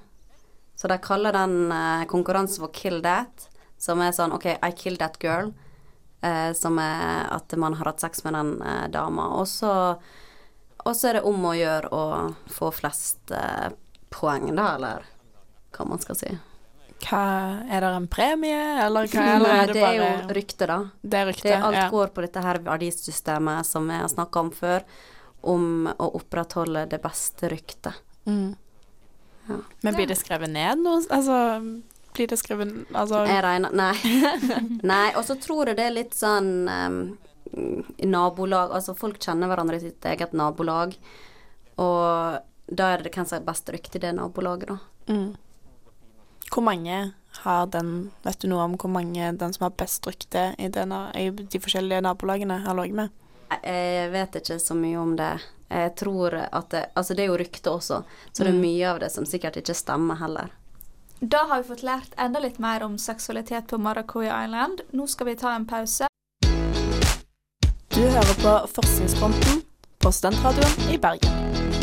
Så 0.75 0.89
de 0.89 0.97
kaller 1.03 1.35
den 1.35 1.71
uh, 1.71 2.05
konkurransen 2.09 2.63
for 2.63 2.73
Kill 2.75 3.01
That, 3.03 3.49
som 3.81 4.01
er 4.01 4.15
sånn 4.15 4.33
OK, 4.35 4.47
I 4.55 4.71
kill 4.77 4.97
that 5.01 5.19
girl. 5.21 5.51
Uh, 6.23 6.53
som 6.55 6.77
er 6.79 7.27
at 7.35 7.51
man 7.59 7.75
har 7.75 7.91
hatt 7.91 7.99
sex 7.99 8.23
med 8.23 8.37
den 8.37 8.55
uh, 8.63 8.87
dama. 8.87 9.27
Og 9.41 9.47
så 9.51 11.09
er 11.09 11.17
det 11.17 11.25
om 11.27 11.43
å 11.49 11.55
gjøre 11.57 11.89
å 11.91 12.03
få 12.51 12.71
flest 12.75 13.31
eh, 13.35 13.71
poeng, 14.11 14.49
da, 14.55 14.75
eller 14.77 15.05
hva 15.73 15.87
man 15.89 16.01
skal 16.01 16.17
si. 16.19 16.31
Hva, 17.03 17.23
er 17.67 17.83
det 17.83 17.91
en 17.97 18.07
premie, 18.11 18.59
eller 18.85 19.09
hva? 19.11 19.23
Eller 19.35 19.53
er 19.53 19.67
det, 19.67 19.73
det 19.73 19.81
er 19.81 19.87
bare 19.87 20.11
jo 20.11 20.35
rykte, 20.37 20.67
da. 20.69 20.79
Det 21.01 21.19
er 21.19 21.29
rykte. 21.31 21.47
Det 21.49 21.61
alt 21.69 21.79
ja. 21.81 21.87
går 21.91 22.13
på 22.15 22.23
dette 22.25 22.43
her 22.45 22.59
verdisystemet 22.63 23.67
som 23.67 23.89
vi 23.89 23.99
har 23.99 24.11
snakka 24.11 24.45
om 24.45 24.51
før, 24.55 24.85
om 25.53 25.89
å 25.91 26.11
opprettholde 26.19 26.85
det 26.91 27.01
beste 27.03 27.49
ryktet. 27.51 27.99
Mm. 28.29 28.53
Ja. 29.49 29.57
Men 29.81 29.97
blir 29.97 30.07
det 30.07 30.15
skrevet 30.15 30.53
ned 30.53 30.79
noe? 30.79 31.01
Altså, 31.11 31.35
blir 32.15 32.29
det 32.31 32.37
skrevet 32.39 32.69
Altså 32.95 33.25
Jeg 33.27 33.41
regner 33.43 33.73
Nei. 33.75 33.91
nei. 34.93 35.09
Og 35.19 35.25
så 35.27 35.35
tror 35.35 35.67
jeg 35.67 35.79
det 35.79 35.87
er 35.89 35.95
litt 35.97 36.15
sånn 36.15 36.69
um, 36.69 36.99
nabolag 38.07 38.71
Altså 38.77 38.95
folk 38.95 39.19
kjenner 39.19 39.51
hverandre 39.51 39.81
i 39.81 39.83
sitt 39.83 40.07
eget 40.07 40.31
nabolag, 40.37 40.95
og 41.81 42.39
da 42.71 42.93
er 42.93 43.03
det 43.03 43.11
hvem 43.13 43.27
som 43.27 43.39
har 43.39 43.47
best 43.47 43.67
rykte 43.73 43.99
i 43.99 44.03
det 44.05 44.13
nabolaget, 44.15 44.71
da. 44.71 44.77
mm. 45.11 45.31
Hvor 46.53 46.63
mange 46.63 47.11
har 47.43 47.65
den 47.73 48.11
Vet 48.23 48.39
du 48.43 48.47
noe 48.51 48.61
om 48.67 48.75
hvor 48.77 48.91
mange 48.93 49.31
den 49.37 49.53
som 49.55 49.63
har 49.65 49.73
best 49.77 50.05
rykte 50.07 50.51
i, 50.61 50.67
denne, 50.69 51.07
i 51.17 51.29
de 51.31 51.59
forskjellige 51.59 52.01
nabolagene, 52.05 52.59
har 52.65 52.77
ligget 52.77 52.95
med? 52.95 53.09
Jeg 53.63 54.09
vet 54.13 54.35
ikke 54.39 54.59
så 54.61 54.75
mye 54.77 54.97
om 55.01 55.15
det. 55.17 55.31
Jeg 55.73 55.95
tror 55.97 56.35
at 56.51 56.69
det 56.69 56.83
Altså, 56.95 57.13
det 57.15 57.23
er 57.25 57.31
jo 57.31 57.37
rykte 57.37 57.71
også, 57.71 58.03
så 58.31 58.43
det 58.43 58.49
er 58.51 58.53
Mm. 58.53 58.61
mye 58.61 58.85
av 58.91 58.99
det 58.99 59.11
som 59.11 59.25
sikkert 59.25 59.57
ikke 59.57 59.73
stemmer 59.73 60.15
heller. 60.15 60.49
Da 61.21 61.45
har 61.47 61.61
vi 61.61 61.69
fått 61.69 61.83
lært 61.83 62.13
enda 62.17 62.39
litt 62.39 62.59
mer 62.59 62.83
om 62.83 62.97
seksualitet 62.97 63.67
på 63.67 63.77
Maracuja 63.77 64.43
Island. 64.43 64.81
Nå 64.91 65.07
skal 65.07 65.25
vi 65.27 65.35
ta 65.35 65.55
en 65.55 65.65
pause. 65.65 66.07
Du 67.89 68.01
hører 68.01 68.35
på 68.41 68.67
Forskningsfronten 68.73 69.63
på 69.99 70.11
Studentradioen 70.11 70.89
i 70.93 70.97
Bergen. 70.97 71.82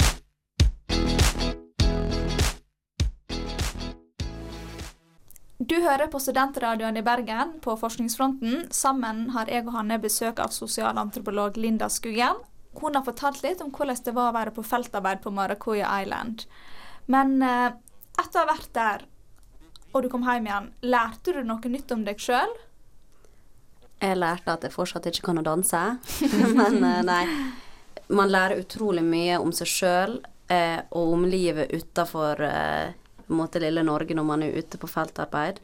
Du 5.60 5.74
hører 5.84 6.08
på 6.08 6.16
Studentradioen 6.16 6.96
i 6.96 7.02
Bergen 7.04 7.50
på 7.60 7.74
Forskningsfronten. 7.76 8.62
Sammen 8.72 9.26
har 9.34 9.50
jeg 9.52 9.66
og 9.66 9.74
Hanne 9.74 9.98
besøk 10.00 10.38
av 10.40 10.54
sosialantropolog 10.56 11.58
Linda 11.60 11.90
Skuggen. 11.92 12.38
Hun 12.80 12.96
har 12.96 13.04
fortalt 13.04 13.42
litt 13.44 13.60
om 13.60 13.68
hvordan 13.68 14.00
det 14.06 14.14
var 14.16 14.30
å 14.30 14.36
være 14.38 14.54
på 14.56 14.64
feltarbeid 14.64 15.20
på 15.20 15.32
Maracuya 15.36 15.90
Island. 16.00 16.46
Men 17.12 17.42
eh, 17.44 17.76
etter 18.16 18.40
å 18.40 18.46
ha 18.46 18.54
vært 18.54 18.72
der, 18.72 19.04
og 19.92 20.00
du 20.00 20.08
kom 20.08 20.24
hjem 20.24 20.48
igjen, 20.48 20.70
lærte 20.80 21.36
du 21.36 21.42
noe 21.44 21.74
nytt 21.74 21.92
om 21.92 22.08
deg 22.08 22.24
sjøl? 22.24 22.56
Jeg 24.00 24.16
lærte 24.16 24.56
at 24.56 24.64
jeg 24.64 24.72
fortsatt 24.72 25.10
ikke 25.12 25.26
kan 25.28 25.42
å 25.42 25.44
danse, 25.44 25.82
men 26.56 26.80
eh, 26.80 27.02
nei. 27.04 27.24
Man 28.08 28.32
lærer 28.32 28.64
utrolig 28.64 29.04
mye 29.04 29.36
om 29.44 29.52
seg 29.52 29.68
sjøl 29.68 30.16
eh, 30.48 30.80
og 30.88 31.18
om 31.18 31.28
livet 31.28 31.68
utafor 31.76 32.40
eh, 32.48 32.96
på 33.30 33.34
en 33.36 33.44
måte 33.44 33.60
lille 33.62 33.84
Norge 33.86 34.14
når 34.18 34.24
man 34.26 34.42
er 34.42 34.56
ute 34.58 34.78
på 34.78 34.88
feltarbeid. 34.90 35.60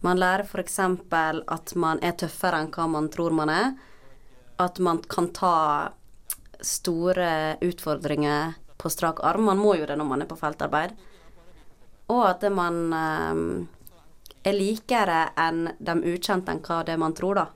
Man 0.00 0.16
lærer 0.16 0.46
f.eks. 0.48 0.78
at 0.80 1.74
man 1.76 2.00
er 2.00 2.14
tøffere 2.16 2.62
enn 2.62 2.70
hva 2.72 2.86
man 2.88 3.10
tror 3.12 3.36
man 3.36 3.52
er. 3.52 3.74
at 4.56 4.78
man 4.78 5.02
kan 5.08 5.28
ta 5.34 5.92
store 6.60 7.56
utfordringer 7.60 8.54
på 8.78 8.90
strak 8.90 9.20
arm. 9.20 9.44
Man 9.44 9.58
må 9.58 9.74
jo 9.74 9.86
det 9.86 9.96
når 9.98 10.08
man 10.08 10.22
er 10.22 10.30
på 10.30 10.38
feltarbeid. 10.38 10.94
Og 12.08 12.22
at 12.28 12.46
man 12.52 12.78
eh, 12.94 14.48
er 14.48 14.56
likere 14.56 15.26
enn 15.36 15.66
de 15.78 15.98
ukjente 16.14 16.54
enn 16.54 16.62
hva 16.62 16.80
det 16.86 16.96
man 16.96 17.16
tror, 17.18 17.42
da. 17.42 17.46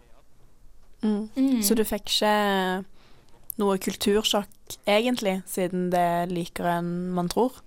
Mm. 1.07 1.63
Så 1.63 1.79
du 1.79 1.85
fikk 1.87 2.11
ikke 2.11 2.35
noe 3.63 3.79
kultursjokk 3.79 4.81
egentlig, 4.85 5.39
siden 5.47 5.89
det 5.95 6.03
er 6.03 6.35
likere 6.35 6.81
enn 6.83 6.93
man 7.15 7.31
tror? 7.31 7.63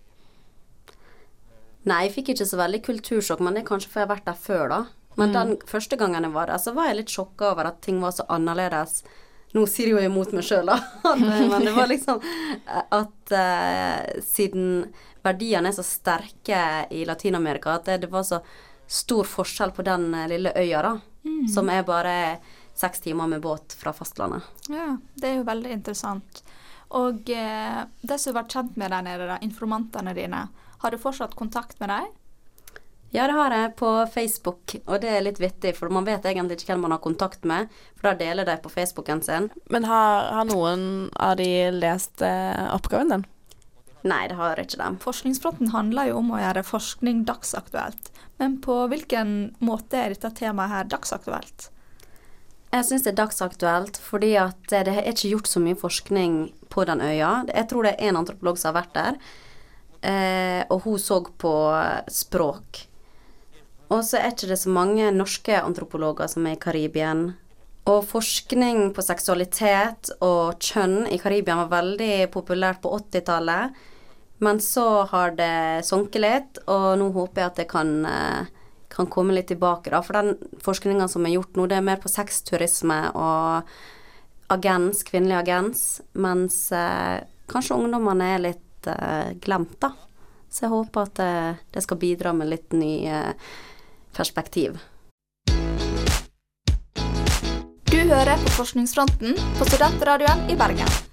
Nei, 1.89 2.03
jeg 2.05 2.13
fikk 2.15 2.33
ikke 2.33 2.47
så 2.47 2.59
veldig 2.59 2.81
kultursjokk, 2.85 3.41
men 3.41 3.57
det 3.57 3.63
er 3.63 3.69
kanskje 3.71 3.89
fordi 3.89 4.03
jeg 4.03 4.07
har 4.07 4.15
vært 4.15 4.29
der 4.29 4.41
før, 4.41 4.65
da. 4.69 4.81
Men 5.19 5.33
den 5.35 5.55
første 5.67 5.97
gangen 5.99 6.23
jeg 6.23 6.33
var 6.33 6.47
der, 6.47 6.61
så 6.61 6.73
var 6.75 6.87
jeg 6.87 7.01
litt 7.01 7.13
sjokka 7.13 7.51
over 7.51 7.67
at 7.71 7.81
ting 7.83 7.99
var 8.03 8.13
så 8.15 8.25
annerledes. 8.31 9.01
Nå 9.51 9.65
sier 9.67 9.89
jeg 9.89 9.97
jo 9.97 10.11
imot 10.11 10.31
meg 10.31 10.45
sjøl, 10.47 10.69
da, 10.69 10.77
men 11.19 11.65
det 11.65 11.73
var 11.75 11.89
liksom 11.91 12.21
at 12.71 13.33
uh, 13.35 14.21
siden 14.23 14.85
verdiene 15.25 15.69
er 15.71 15.75
så 15.75 15.83
sterke 15.83 16.61
i 16.93 17.03
Latin-Amerika, 17.09 17.75
at 17.75 17.89
det, 17.89 18.05
det 18.05 18.11
var 18.13 18.23
så 18.27 18.39
stor 18.91 19.27
forskjell 19.27 19.73
på 19.75 19.83
den 19.87 20.09
eh, 20.17 20.27
lille 20.31 20.51
øya, 20.57 20.81
da, 20.83 20.95
som 21.51 21.69
er 21.71 21.85
bare 21.87 22.15
seks 22.75 23.03
timer 23.05 23.29
med 23.31 23.43
båt 23.43 23.75
fra 23.77 23.93
fastlandet. 23.95 24.43
Ja, 24.67 24.97
det 25.15 25.29
er 25.29 25.37
jo 25.39 25.45
veldig 25.47 25.71
interessant. 25.77 26.41
Og 26.99 27.29
eh, 27.31 27.77
det 28.01 28.17
som 28.19 28.33
har 28.33 28.41
vært 28.41 28.55
kjent 28.57 28.79
med 28.81 28.91
der 28.91 29.05
nede, 29.05 29.29
da, 29.29 29.37
informantene 29.45 30.15
dine, 30.17 30.41
har 30.81 30.91
du 30.91 30.99
fortsatt 31.01 31.37
kontakt 31.39 31.79
med 31.79 31.89
dem? 31.89 32.09
Ja, 33.11 33.25
det 33.27 33.35
har 33.35 33.51
jeg 33.51 33.73
på 33.75 33.89
Facebook, 34.07 34.77
og 34.85 35.01
det 35.03 35.09
er 35.11 35.23
litt 35.25 35.39
vittig, 35.41 35.73
for 35.75 35.91
man 35.91 36.05
vet 36.07 36.23
egentlig 36.23 36.61
ikke 36.61 36.69
hvem 36.71 36.85
man 36.85 36.93
har 36.95 37.01
kontakt 37.03 37.43
med, 37.43 37.67
for 37.99 38.07
da 38.07 38.13
deler 38.21 38.47
de 38.47 38.55
på 38.63 38.71
Facebooken 38.71 39.19
sin. 39.25 39.49
Men 39.73 39.83
har, 39.89 40.29
har 40.31 40.47
noen 40.47 41.09
av 41.19 41.35
de 41.41 41.49
lest 41.75 42.23
eh, 42.23 42.69
oppgaven 42.71 43.11
din? 43.11 43.27
Nei, 44.07 44.23
det 44.31 44.37
har 44.39 44.57
ikke 44.57 44.79
dem. 44.79 44.95
Forskningsfronten 45.03 45.73
handler 45.75 46.09
jo 46.09 46.21
om 46.21 46.31
å 46.33 46.39
gjøre 46.39 46.63
forskning 46.65 47.25
dagsaktuelt. 47.27 48.09
Men 48.39 48.55
på 48.63 48.79
hvilken 48.89 49.35
måte 49.61 49.99
er 49.99 50.15
dette 50.15 50.31
temaet 50.39 50.71
her 50.71 50.89
dagsaktuelt? 50.95 51.67
Jeg 52.71 52.87
syns 52.87 53.03
det 53.03 53.11
er 53.11 53.19
dagsaktuelt 53.19 53.99
fordi 53.99 54.31
at 54.39 54.71
det 54.71 54.87
er 54.87 55.11
ikke 55.11 55.33
gjort 55.33 55.51
så 55.51 55.59
mye 55.59 55.77
forskning 55.77 56.41
på 56.71 56.87
den 56.87 57.03
øya. 57.03 57.41
Jeg 57.51 57.67
tror 57.69 57.85
det 57.85 57.97
er 57.97 58.09
en 58.09 58.21
antropolog 58.23 58.57
som 58.57 58.71
har 58.71 58.85
vært 58.85 58.95
der, 58.95 59.19
eh, 60.01 60.63
og 60.69 60.85
hun 60.85 60.99
så 60.99 61.21
på 61.25 61.53
språk. 62.11 62.85
Og 63.91 64.05
så 64.07 64.21
er 64.21 64.31
ikke 64.31 64.51
det 64.53 64.59
så 64.61 64.71
mange 64.71 65.09
norske 65.11 65.57
antropologer 65.59 66.29
som 66.31 66.45
er 66.47 66.55
i 66.55 66.61
Karibien. 66.61 67.31
Og 67.89 68.03
forskning 68.07 68.91
på 68.95 69.03
seksualitet 69.03 70.13
og 70.23 70.61
kjønn 70.61 71.09
i 71.11 71.17
Karibia 71.19 71.57
var 71.63 71.73
veldig 71.81 72.29
populært 72.31 72.79
på 72.83 72.93
80-tallet. 72.99 73.73
Men 74.41 74.61
så 74.63 75.03
har 75.11 75.35
det 75.37 75.85
sunket 75.85 76.21
litt, 76.23 76.61
og 76.71 76.95
nå 76.97 77.11
håper 77.13 77.43
jeg 77.43 77.51
at 77.51 77.59
det 77.61 77.67
kan, 77.69 77.91
eh, 78.05 78.47
kan 78.89 79.09
komme 79.11 79.35
litt 79.35 79.51
tilbake. 79.51 79.91
Da. 79.91 80.01
For 80.01 80.17
den 80.17 80.37
forskninga 80.61 81.09
som 81.09 81.25
er 81.25 81.35
gjort 81.35 81.57
nå, 81.57 81.67
det 81.67 81.77
er 81.77 81.85
mer 81.85 81.99
på 82.01 82.09
sexturisme 82.09 83.11
og 83.13 83.69
agens, 84.49 85.03
kvinnelig 85.03 85.41
agens. 85.43 85.83
Mens 86.13 86.71
eh, 86.71 87.21
kanskje 87.51 87.77
ungdommene 87.77 88.33
er 88.33 88.45
litt 88.47 88.65
eh, 88.87 89.33
glemt, 89.41 89.77
da. 89.81 89.91
Så 90.49 90.65
jeg 90.65 90.73
håper 90.73 91.07
at 91.07 91.21
eh, 91.23 91.61
det 91.71 91.83
skal 91.85 92.01
bidra 92.01 92.33
med 92.35 92.51
litt 92.51 92.73
ny 92.75 92.93
eh, 93.07 93.53
perspektiv. 94.15 94.79
Du 97.91 97.99
hører 97.99 98.39
på 98.39 98.57
Forskningsfronten 98.57 99.39
på 99.59 99.67
Studentradioen 99.69 100.47
i 100.51 100.59
Bergen. 100.59 101.11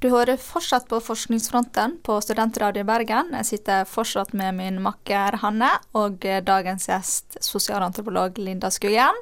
Du 0.00 0.06
hører 0.08 0.38
fortsatt 0.40 0.86
på 0.88 0.96
Forskningsfronten 1.04 1.98
på 2.00 2.14
Studentradio 2.24 2.86
Bergen. 2.88 3.34
Jeg 3.36 3.44
sitter 3.44 3.82
fortsatt 3.84 4.30
med 4.32 4.56
min 4.56 4.78
makker 4.80 5.36
Hanne 5.42 5.68
og 5.92 6.24
dagens 6.24 6.88
gjest, 6.88 7.36
sosialantropolog 7.44 8.38
Linda 8.40 8.70
Skuggen. 8.72 9.18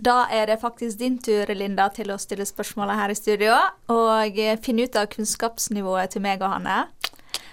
Da 0.00 0.22
er 0.32 0.48
det 0.48 0.56
faktisk 0.62 1.02
din 1.02 1.18
tur, 1.20 1.52
Linda, 1.52 1.90
til 1.92 2.14
å 2.14 2.16
stille 2.16 2.46
spørsmålet 2.48 2.96
her 2.96 3.12
i 3.12 3.18
studio 3.18 3.58
og 3.92 4.40
finne 4.64 4.88
ut 4.88 4.96
av 4.96 5.10
kunnskapsnivået 5.12 6.16
til 6.16 6.24
meg 6.24 6.40
og 6.40 6.54
Hanne. 6.54 6.78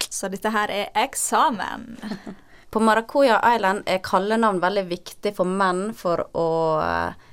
Så 0.08 0.32
dette 0.32 0.48
her 0.48 0.72
er 0.72 0.88
eksamen. 1.04 1.84
På 2.72 2.80
Maracuya 2.80 3.42
Island 3.58 3.84
er 3.84 4.00
kallenavn 4.00 4.62
veldig 4.64 4.88
viktig 4.88 5.36
for 5.36 5.44
menn 5.44 5.90
for 5.92 6.24
å 6.32 6.48
eh, 6.80 7.28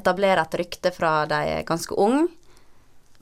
etablere 0.00 0.48
et 0.48 0.60
rykte 0.62 0.96
fra 0.96 1.26
de 1.28 1.44
er 1.58 1.68
ganske 1.68 2.00
unge. 2.00 2.30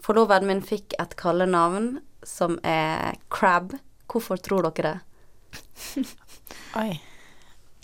Forloveden 0.05 0.51
min 0.51 0.61
fikk 0.61 0.93
et 1.01 1.15
kallenavn 1.17 1.95
som 2.29 2.59
er 2.61 3.17
Crab. 3.33 3.73
Hvorfor 4.11 4.37
tror 4.37 4.67
dere 4.69 4.91
det? 4.91 6.05
Oi. 6.81 6.91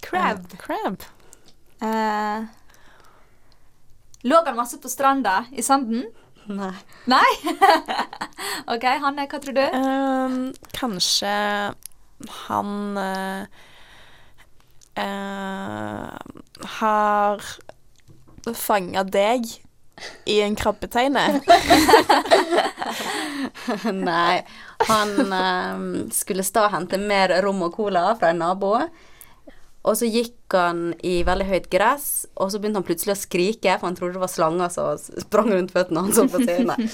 Crab. 0.04 0.44
Crab. 0.60 1.06
Uh, 1.80 2.44
lå 4.28 4.40
han 4.44 4.58
masse 4.58 4.76
på 4.82 4.90
stranda 4.92 5.46
i 5.56 5.64
sanden? 5.64 6.10
Nei. 6.50 6.74
Nei? 7.08 7.30
OK, 8.74 8.84
Hanne, 9.00 9.24
hva 9.30 9.40
tror 9.40 9.56
du? 9.56 9.62
Ehm, 9.64 10.38
kanskje 10.76 11.32
han 12.42 13.00
uh, 13.00 13.48
uh, 15.00 16.20
har 16.76 17.50
fanga 18.56 19.08
deg 19.08 19.48
i 20.24 20.40
en 20.40 20.56
krabbeteine. 20.56 21.40
Nei. 23.92 24.42
Han 24.88 25.32
um, 25.32 25.86
skulle 26.12 26.44
stå 26.46 26.66
og 26.66 26.74
hente 26.74 27.00
mer 27.00 27.34
rom 27.44 27.62
og 27.66 27.74
cola 27.76 28.10
fra 28.18 28.32
en 28.32 28.40
nabo. 28.42 28.74
Og 29.80 29.96
så 29.96 30.08
gikk 30.10 30.52
han 30.52 30.90
i 31.06 31.22
veldig 31.24 31.46
høyt 31.48 31.70
gress, 31.72 32.08
og 32.36 32.52
så 32.52 32.60
begynte 32.60 32.82
han 32.82 32.88
plutselig 32.88 33.14
å 33.14 33.20
skrike, 33.22 33.78
for 33.78 33.88
han 33.88 33.96
trodde 33.96 34.18
det 34.18 34.24
var 34.26 34.32
slanger 34.32 34.72
som 34.74 35.20
sprang 35.24 35.52
rundt 35.54 35.72
føttene 35.72 36.04
hans. 36.04 36.20
på 36.20 36.42
siden. 36.44 36.74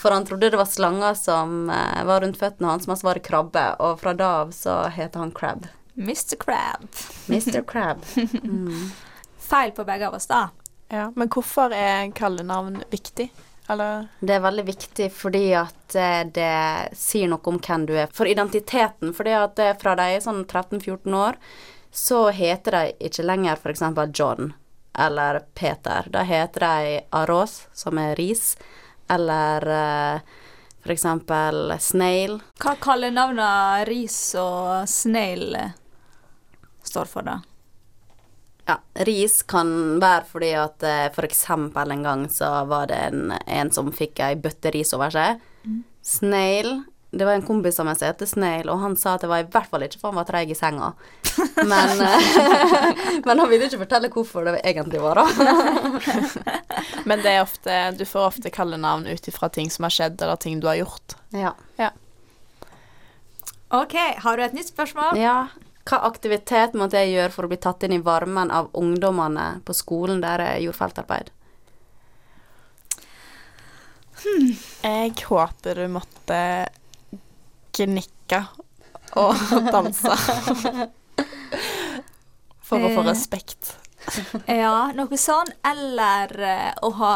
For 0.00 0.14
han 0.16 0.24
trodde 0.24 0.48
det 0.48 0.56
var 0.56 0.64
slanger 0.64 1.16
som 1.18 1.68
eh, 1.68 2.04
var 2.08 2.22
rundt 2.24 2.38
føttene 2.40 2.70
hans, 2.70 2.86
mens 2.88 3.02
det 3.02 3.08
var 3.10 3.18
krabbe. 3.20 3.64
Og 3.84 3.98
fra 4.00 4.14
da 4.16 4.30
av 4.46 4.54
så 4.56 4.78
heter 4.88 5.20
han 5.20 5.32
Crab. 5.36 5.66
Mr. 6.00 6.38
Crab. 6.40 6.86
Mr. 7.28 7.60
Crab. 7.68 8.00
Feil 9.50 9.74
på 9.76 9.84
begge 9.84 10.08
av 10.08 10.16
oss, 10.16 10.30
da. 10.30 10.46
Ja, 10.90 11.12
men 11.14 11.30
hvorfor 11.30 11.72
er 11.74 12.10
kallenavn 12.16 12.82
viktig? 12.90 13.30
Eller 13.70 14.08
Det 14.20 14.34
er 14.34 14.42
veldig 14.42 14.64
viktig 14.66 15.06
fordi 15.14 15.44
at 15.54 15.94
eh, 15.94 16.24
det 16.26 16.96
sier 16.98 17.30
noe 17.30 17.46
om 17.46 17.60
hvem 17.62 17.84
du 17.86 17.92
er. 17.94 18.10
For 18.14 18.26
identiteten. 18.26 19.12
Fordi 19.14 19.36
at 19.38 19.62
eh, 19.62 19.76
fra 19.78 19.94
de 19.98 20.08
er 20.16 20.24
sånn 20.24 20.42
13-14 20.42 21.14
år, 21.14 21.38
så 21.94 22.24
heter 22.34 22.76
de 22.76 23.06
ikke 23.10 23.26
lenger 23.26 23.60
f.eks. 23.60 23.84
John 24.18 24.52
eller 24.98 25.44
Peter. 25.54 26.10
Da 26.10 26.24
heter 26.26 26.66
de 26.66 27.00
Aros, 27.14 27.68
som 27.72 27.98
er 28.02 28.16
ris, 28.18 28.56
eller 29.06 29.68
eh, 29.76 30.34
f.eks. 30.82 31.06
Snail. 31.86 32.40
Hva 32.58 32.74
kaller 32.82 33.14
navnene 33.14 33.86
Ris 33.86 34.18
og 34.40 34.88
Snail 34.90 35.54
står 36.82 37.06
for, 37.06 37.22
da? 37.22 37.38
Ja, 38.70 38.76
ris 38.94 39.40
kan 39.50 39.98
være 40.02 40.26
fordi 40.30 40.52
at 40.54 40.84
eh, 40.86 41.08
for 41.14 41.26
eksempel 41.26 41.90
en 41.90 42.04
gang 42.06 42.20
så 42.30 42.48
var 42.70 42.86
det 42.90 42.98
en, 43.08 43.32
en 43.34 43.70
som 43.74 43.90
fikk 43.94 44.20
ei 44.22 44.36
bøtte 44.38 44.70
ris 44.74 44.92
over 44.94 45.10
seg. 45.10 45.40
Snail 46.06 46.68
Det 47.10 47.26
var 47.26 47.34
en 47.34 47.42
kompis 47.44 47.80
av 47.82 47.88
meg 47.88 47.98
som 47.98 48.06
heter 48.06 48.28
Snail, 48.30 48.68
og 48.70 48.78
han 48.84 48.94
sa 48.96 49.16
at 49.16 49.24
det 49.24 49.30
var 49.32 49.42
i 49.42 49.48
hvert 49.50 49.66
fall 49.72 49.82
ikke 49.82 49.98
for 49.98 50.12
han 50.12 50.20
var 50.20 50.28
treig 50.28 50.52
i 50.54 50.56
senga. 50.58 50.92
Men, 51.72 52.02
eh, 52.04 52.28
men 53.26 53.42
han 53.42 53.50
ville 53.50 53.66
ikke 53.66 53.80
fortelle 53.82 54.10
hvorfor 54.14 54.46
det 54.46 54.60
egentlig 54.62 55.00
var, 55.02 55.18
da. 55.18 55.26
Men 57.08 57.24
det 57.24 57.32
er 57.32 57.42
ofte 57.42 57.74
Du 57.98 58.04
får 58.08 58.28
ofte 58.28 58.52
kallenavn 58.54 59.08
ut 59.10 59.28
ifra 59.28 59.50
ting 59.52 59.70
som 59.72 59.88
har 59.88 59.94
skjedd, 59.94 60.22
eller 60.22 60.38
ting 60.40 60.62
du 60.62 60.68
har 60.70 60.78
gjort. 60.78 61.16
Ja. 61.34 61.90
OK, 63.70 63.96
har 64.22 64.38
du 64.38 64.44
et 64.46 64.54
nytt 64.56 64.70
spørsmål? 64.70 65.18
ja. 65.18 65.40
Hva 65.88 65.98
aktivitet 66.06 66.74
måtte 66.76 67.00
jeg 67.00 67.14
gjøre 67.16 67.32
for 67.34 67.46
å 67.46 67.50
bli 67.50 67.56
tatt 67.58 67.82
inn 67.86 67.94
i 67.96 68.02
varmen 68.04 68.50
av 68.52 68.68
ungdommene 68.76 69.60
på 69.64 69.74
skolen 69.74 70.20
der 70.22 70.42
jeg 70.44 70.66
gjorde 70.66 70.78
feltarbeid? 70.82 71.30
Jeg 74.84 75.14
håper 75.30 75.80
du 75.80 75.86
måtte 75.94 76.40
gnikke 77.76 78.42
og 79.16 79.34
danse. 79.74 80.16
For 82.60 82.78
å 82.84 82.90
få 82.94 83.00
Eh. 83.00 83.06
respekt. 83.08 83.76
Ja, 84.48 84.90
noe 84.96 85.16
sånn. 85.20 85.48
Eller 85.66 86.30
eh, 86.40 86.70
å 86.86 86.90
ha 87.00 87.14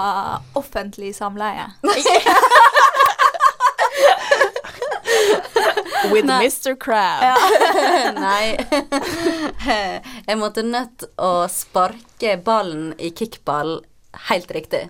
offentlig 0.59 1.13
samleie. 1.17 1.69
With 6.13 6.27
Nei. 6.29 6.45
Mr. 6.47 6.75
Crab. 6.81 7.39
Nei. 8.27 8.57
Jeg 10.29 10.39
måtte 10.41 10.65
nødt 10.67 11.07
å 11.17 11.47
sparke 11.53 12.37
ballen 12.45 12.93
i 12.99 13.11
kickball 13.17 13.79
helt 14.29 14.51
riktig. 14.55 14.89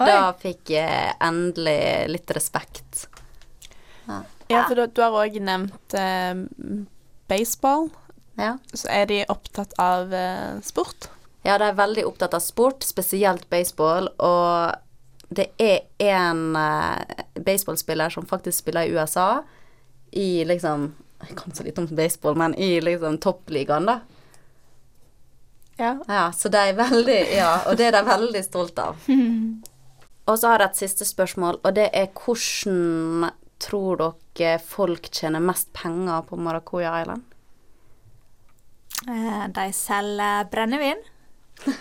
Da 0.00 0.32
fikk 0.40 0.72
jeg 0.74 1.12
endelig 1.22 2.10
litt 2.10 2.32
respekt. 2.34 3.04
Ja, 4.50 4.64
for 4.66 4.74
du, 4.74 4.88
du 4.90 5.00
har 5.00 5.14
òg 5.16 5.36
nevnt 5.40 5.94
eh, 5.96 6.34
baseball. 7.30 7.88
Ja. 8.36 8.56
Så 8.74 8.90
er 8.90 9.06
de 9.08 9.22
opptatt 9.30 9.76
av 9.80 10.12
eh, 10.14 10.58
sport. 10.66 11.08
Ja, 11.44 11.58
de 11.60 11.68
er 11.70 11.78
veldig 11.78 12.06
opptatt 12.08 12.34
av 12.36 12.42
sport, 12.42 12.84
spesielt 12.84 13.46
baseball, 13.52 14.08
og 14.18 14.74
det 15.34 15.50
er 15.60 15.84
en 16.02 16.56
eh, 16.56 17.24
baseballspiller 17.44 18.12
som 18.12 18.26
faktisk 18.28 18.64
spiller 18.64 18.88
i 18.88 18.96
USA, 18.96 19.44
i 20.16 20.44
liksom 20.44 20.92
Jeg 21.24 21.36
kan 21.38 21.54
så 21.56 21.64
lite 21.64 21.80
om 21.80 21.86
baseball, 21.96 22.34
men 22.36 22.54
i 22.54 22.80
liksom 22.84 23.16
toppligaen, 23.18 23.86
da. 23.88 24.00
Ja. 25.78 25.94
Ja, 26.06 26.32
så 26.32 26.48
de 26.52 26.58
er 26.58 26.76
veldig 26.78 27.20
Ja, 27.34 27.54
og 27.66 27.78
det 27.80 27.86
er 27.88 27.96
de 27.96 28.02
veldig 28.06 28.42
stolt 28.44 28.78
av. 28.78 28.96
Og 30.24 30.38
så 30.40 30.48
har 30.48 30.62
jeg 30.62 30.70
et 30.70 30.78
siste 30.80 31.04
spørsmål, 31.04 31.58
og 31.60 31.74
det 31.76 31.90
er 31.92 32.06
hvordan 32.16 33.26
tror 33.60 34.00
dere 34.00 34.58
folk 34.60 35.10
tjener 35.12 35.42
mest 35.44 35.68
penger 35.76 36.22
på 36.28 36.38
Maracuya 36.40 36.94
Island? 37.02 37.22
Eh, 39.08 39.44
De 39.52 39.66
selger 39.76 40.48
brennevin. 40.52 41.04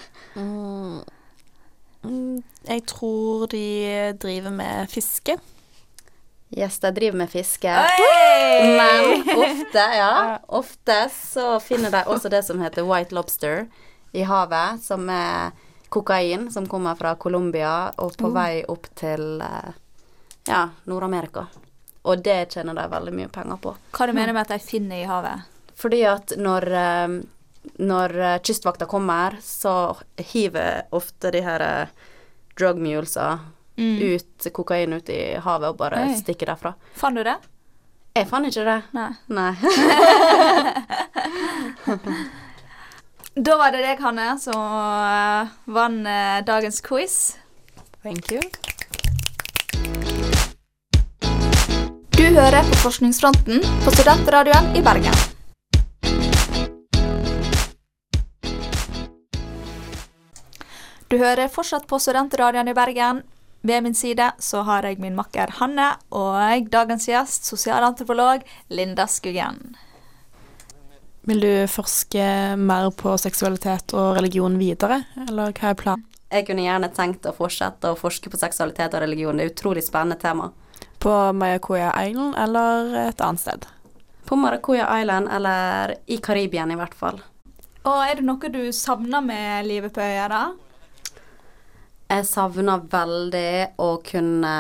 Mm, 2.03 2.43
jeg 2.67 2.81
tror 2.83 3.45
de 3.47 3.61
driver 4.19 4.51
med 4.51 4.89
fiske. 4.91 5.37
Yes, 6.53 6.77
jeg 6.83 6.93
driver 6.93 7.17
med 7.17 7.31
fiske. 7.31 7.73
Men 8.77 9.23
ofte, 9.33 9.83
ja, 9.97 10.39
ofte 10.47 10.97
så 11.09 11.57
finner 11.63 11.91
de 11.93 12.03
også 12.05 12.29
det 12.29 12.43
som 12.45 12.61
heter 12.61 12.85
white 12.85 13.15
lobster 13.15 13.65
i 14.13 14.21
havet, 14.29 14.83
som 14.83 15.09
er 15.09 15.55
kokain 15.93 16.51
som 16.51 16.67
kommer 16.69 16.95
fra 16.95 17.15
Colombia 17.15 17.91
og 18.01 18.15
på 18.17 18.29
vei 18.33 18.63
opp 18.69 18.87
til 18.97 19.41
eh, 19.41 19.73
ja, 20.49 20.63
Nord-Amerika. 20.89 21.47
Og 22.03 22.23
det 22.25 22.53
tjener 22.53 22.77
de 22.77 22.85
veldig 22.91 23.13
mye 23.13 23.31
penger 23.33 23.59
på. 23.61 23.75
Hva 23.93 24.07
du 24.09 24.13
mener 24.13 24.33
med 24.33 24.45
at 24.45 24.55
de 24.55 24.65
finner 24.65 25.03
i 25.03 25.09
havet? 25.09 25.45
Fordi 25.77 26.01
at 26.09 26.33
når, 26.37 26.67
eh, 26.81 27.17
når 27.81 28.17
eh, 28.19 28.39
kystvakta 28.45 28.89
kommer, 28.89 29.37
så 29.41 29.95
hiver 30.33 30.85
ofte 30.93 31.33
de 31.33 31.43
her 31.45 31.65
drug 32.57 32.81
mulesa 32.81 33.39
ut 33.77 34.47
kokain 34.53 34.93
ut 34.93 35.09
i 35.09 35.35
havet 35.41 35.69
og 35.73 35.77
bare 35.79 36.03
Oi. 36.07 36.15
stikker 36.19 36.45
derfra. 36.53 36.75
Fant 36.99 37.17
du 37.17 37.23
det? 37.25 37.37
Jeg 38.13 38.27
fant 38.29 38.45
ikke 38.45 38.65
det. 38.67 38.79
Nei. 38.93 39.09
Nei. 39.33 39.53
Da 43.33 43.55
var 43.57 43.71
det 43.73 43.79
deg, 43.81 43.97
Hanne, 43.97 44.35
som 44.37 44.53
eh, 44.61 45.47
vant 45.73 46.05
eh, 46.05 46.43
dagens 46.45 46.77
quiz. 46.85 47.15
Thank 48.03 48.29
you. 48.29 48.41
Du 52.13 52.21
hører 52.29 52.61
på 52.69 52.77
Forskningsfronten 52.83 53.65
på 53.81 53.93
Studentradioen 53.95 54.69
i 54.77 54.83
Bergen. 54.85 55.17
Du 61.09 61.17
hører 61.17 61.49
fortsatt 61.49 61.89
på 61.89 61.97
Studentradioen 61.97 62.69
i 62.69 62.77
Bergen. 62.77 63.23
Ved 63.63 63.83
min 63.83 63.95
side 63.95 64.25
så 64.43 64.61
har 64.67 64.83
jeg 64.83 64.99
min 64.99 65.15
makker 65.15 65.53
Hanne 65.61 65.93
og 66.11 66.65
dagens 66.71 67.05
gjest, 67.07 67.45
sosialantropolog 67.47 68.43
Linda 68.67 69.05
Skuggen. 69.07 69.77
Vil 71.23 71.39
du 71.39 71.51
forske 71.71 72.25
mer 72.59 72.89
på 72.91 73.13
seksualitet 73.15 73.93
og 73.95 74.17
religion 74.17 74.57
videre, 74.59 75.05
eller 75.29 75.55
hva 75.55 75.71
er 75.71 75.79
planen? 75.79 76.03
Jeg 76.33 76.43
kunne 76.49 76.65
gjerne 76.65 76.89
tenkt 76.91 77.29
å 77.29 77.31
fortsette 77.37 77.93
å 77.93 77.95
forske 77.95 78.27
på 78.33 78.41
seksualitet 78.41 78.97
og 78.97 79.05
religion. 79.05 79.37
Det 79.37 79.45
er 79.45 79.53
et 79.53 79.55
utrolig 79.55 79.85
spennende 79.85 80.19
tema. 80.19 80.49
På 80.99 81.13
Mayakoya 81.31 81.93
Island 82.03 82.35
eller 82.43 82.91
et 83.05 83.23
annet 83.23 83.45
sted? 83.45 83.67
På 84.27 84.35
Maracuja 84.35 84.89
Island, 84.99 85.31
eller 85.31 85.95
i 86.11 86.17
Karibien 86.17 86.71
i 86.71 86.79
hvert 86.79 86.99
fall. 86.99 87.23
Og 87.83 88.03
er 88.09 88.19
det 88.19 88.27
noe 88.27 88.51
du 88.51 88.61
savner 88.75 89.23
med 89.23 89.67
livet 89.71 89.95
på 89.95 90.03
øya, 90.03 90.27
da? 90.31 90.43
Jeg 92.13 92.27
savner 92.29 92.83
veldig 92.91 93.73
å 93.81 93.87
kunne 94.05 94.53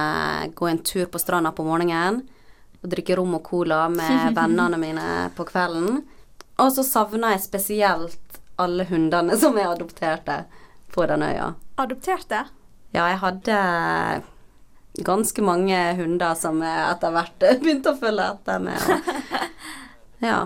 gå 0.57 0.69
en 0.71 0.79
tur 0.81 1.05
på 1.13 1.19
stranda 1.21 1.51
på 1.53 1.65
morgenen 1.67 2.21
og 2.83 2.89
drikke 2.91 3.15
rom 3.19 3.35
og 3.37 3.43
cola 3.45 3.85
med 3.93 4.33
vennene 4.39 4.79
mine 4.81 5.07
på 5.37 5.45
kvelden. 5.47 6.01
Og 6.61 6.71
så 6.73 6.83
savner 6.85 7.35
jeg 7.35 7.43
spesielt 7.45 8.39
alle 8.61 8.85
hundene 8.89 9.37
som 9.41 9.55
er 9.57 9.69
adopterte 9.71 10.41
på 10.93 11.05
den 11.09 11.23
øya. 11.25 11.51
Adopterte? 11.81 12.43
Ja, 12.93 13.07
jeg 13.09 13.21
hadde 13.23 13.59
ganske 15.05 15.41
mange 15.45 15.77
hunder 15.97 16.35
som 16.37 16.59
jeg 16.61 16.81
etter 16.91 17.13
hvert 17.15 17.45
begynte 17.63 17.93
å 17.93 17.97
følge 18.01 18.27
etter 18.35 18.65
med. 18.65 18.89
Og, 18.89 19.13
ja, 20.29 20.41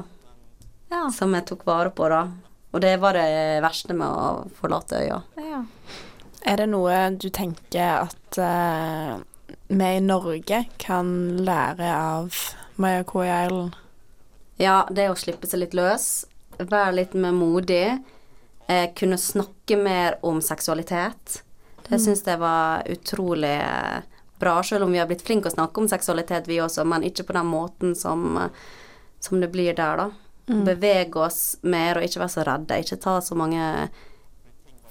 Ja. 0.91 1.01
som 1.12 1.34
jeg 1.36 1.43
tok 1.49 1.66
vare 1.68 1.91
på, 1.91 2.08
da. 2.12 2.22
Og 2.72 2.80
det 2.84 2.93
var 3.03 3.16
det 3.18 3.60
verste 3.64 3.95
med 3.95 4.08
å 4.08 4.45
forlate 4.60 5.01
øya. 5.03 5.22
ja. 5.43 5.64
Er 6.45 6.61
det 6.61 6.69
noe 6.71 6.99
du 7.17 7.29
tenker 7.33 8.07
at 8.07 8.39
uh, 8.39 9.17
vi 9.67 9.89
i 9.97 10.03
Norge 10.03 10.63
kan 10.77 11.09
lære 11.45 11.89
av 11.95 12.35
Mayakoya 12.75 13.45
Island? 13.45 13.75
Ja, 14.57 14.88
det 14.89 15.09
å 15.11 15.17
slippe 15.17 15.49
seg 15.49 15.61
litt 15.61 15.75
løs, 15.77 16.25
være 16.57 16.95
litt 16.97 17.13
mer 17.13 17.35
modig, 17.35 17.99
eh, 18.67 18.88
kunne 18.97 19.19
snakke 19.21 19.77
mer 19.77 20.17
om 20.25 20.41
seksualitet. 20.41 21.43
Det 21.85 21.99
syns 22.01 22.25
jeg 22.25 22.41
var 22.41 22.88
utrolig 22.89 23.53
eh, 23.61 23.99
bra, 24.39 24.55
selv 24.63 24.88
om 24.88 24.95
vi 24.95 24.97
har 24.97 25.05
blitt 25.09 25.21
flinke 25.25 25.51
å 25.51 25.53
snakke 25.53 25.83
om 25.83 25.89
seksualitet 25.91 26.49
vi 26.49 26.57
også, 26.63 26.88
men 26.89 27.05
ikke 27.05 27.27
på 27.29 27.38
den 27.38 27.51
måten 27.51 27.93
som, 27.95 28.49
som 29.19 29.43
det 29.43 29.51
blir 29.53 29.77
der, 29.77 30.01
da. 30.01 30.09
Bevege 30.47 31.19
oss 31.19 31.57
mer 31.67 31.99
og 31.99 32.05
ikke 32.07 32.21
være 32.21 32.31
så 32.31 32.43
redde. 32.47 32.77
Ikke 32.79 32.97
ta 33.03 33.17
så 33.21 33.35
mange 33.35 33.63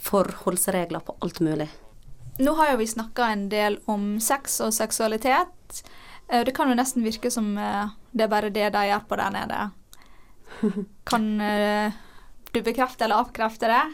forholdsregler 0.07 1.03
på 1.05 1.17
alt 1.21 1.41
mulig. 1.45 1.69
Nå 2.39 2.53
har 2.59 2.73
jo 2.73 2.81
vi 2.83 2.87
snakka 2.87 3.31
en 3.33 3.47
del 3.53 3.79
om 3.91 4.17
sex 4.21 4.61
og 4.65 4.75
seksualitet. 4.77 5.83
Eh, 6.29 6.45
Det 6.45 6.55
kan 6.55 6.69
jo 6.69 6.77
nesten 6.77 7.05
virke 7.05 7.31
som 7.31 7.57
eh, 7.59 7.95
det 8.13 8.27
er 8.27 8.33
bare 8.33 8.51
det 8.51 8.71
de 8.73 8.87
gjør 8.89 9.07
på 9.09 9.17
der 9.21 9.31
nede. 9.35 9.61
Kan 11.11 11.41
eh, 11.41 11.93
du 12.53 12.63
bekrefte 12.63 13.05
eller 13.05 13.25
avkrefte 13.25 13.69
det? 13.69 13.85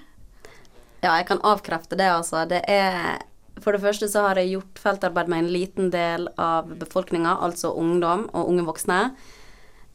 Ja, 1.03 1.17
jeg 1.19 1.27
kan 1.27 1.41
avkrefte 1.43 1.97
det, 1.99 2.07
altså. 2.07 2.45
Det 2.47 2.63
er 2.71 3.23
For 3.63 3.75
det 3.75 3.83
første 3.83 4.09
så 4.09 4.23
har 4.27 4.39
jeg 4.39 4.55
gjort 4.55 4.79
feltarbeid 4.81 5.29
med 5.29 5.43
en 5.43 5.53
liten 5.53 5.91
del 5.93 6.29
av 6.41 6.71
befolkninga, 6.81 7.37
altså 7.45 7.75
ungdom 7.79 8.25
og 8.33 8.49
unge 8.49 8.65
voksne. 8.65 9.01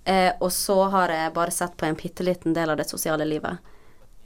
Eh, 0.05 0.29
og 0.39 0.51
så 0.53 0.75
har 0.93 1.11
jeg 1.11 1.33
bare 1.33 1.51
sett 1.51 1.73
på 1.77 1.87
en 1.87 1.97
bitte 1.97 2.23
liten 2.23 2.53
del 2.53 2.69
av 2.69 2.77
det 2.77 2.85
sosiale 2.87 3.25
livet. 3.25 3.57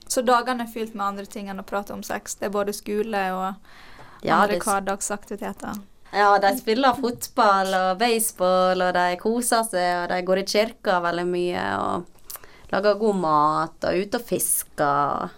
Så 0.08 0.24
dagene 0.26 0.66
er 0.66 0.72
fylt 0.72 0.94
med 0.94 1.06
andre 1.06 1.26
ting 1.26 1.48
enn 1.48 1.62
å 1.62 1.66
prate 1.66 1.94
om 1.94 2.02
sex. 2.06 2.36
Det 2.40 2.48
er 2.48 2.54
både 2.54 2.74
skole 2.76 3.24
og 3.36 4.24
Ja, 4.26 4.42
andre 4.42 4.60
hverdagsaktiviteter. 4.62 5.80
Ja, 6.12 6.34
de 6.38 6.50
spiller 6.58 6.98
fotball 7.00 7.72
og 7.72 8.00
baseball, 8.02 8.82
og 8.84 8.92
de 8.94 9.20
koser 9.20 9.64
seg, 9.64 9.92
og 10.02 10.10
de 10.12 10.18
går 10.28 10.42
i 10.42 10.48
kirka 10.50 10.98
veldig 11.00 11.24
mye, 11.30 11.62
og 11.80 12.42
lager 12.72 12.98
god 13.00 13.22
mat, 13.22 13.78
og 13.80 13.88
er 13.88 14.02
ute 14.04 14.20
og 14.20 14.26
fisker. 14.28 15.32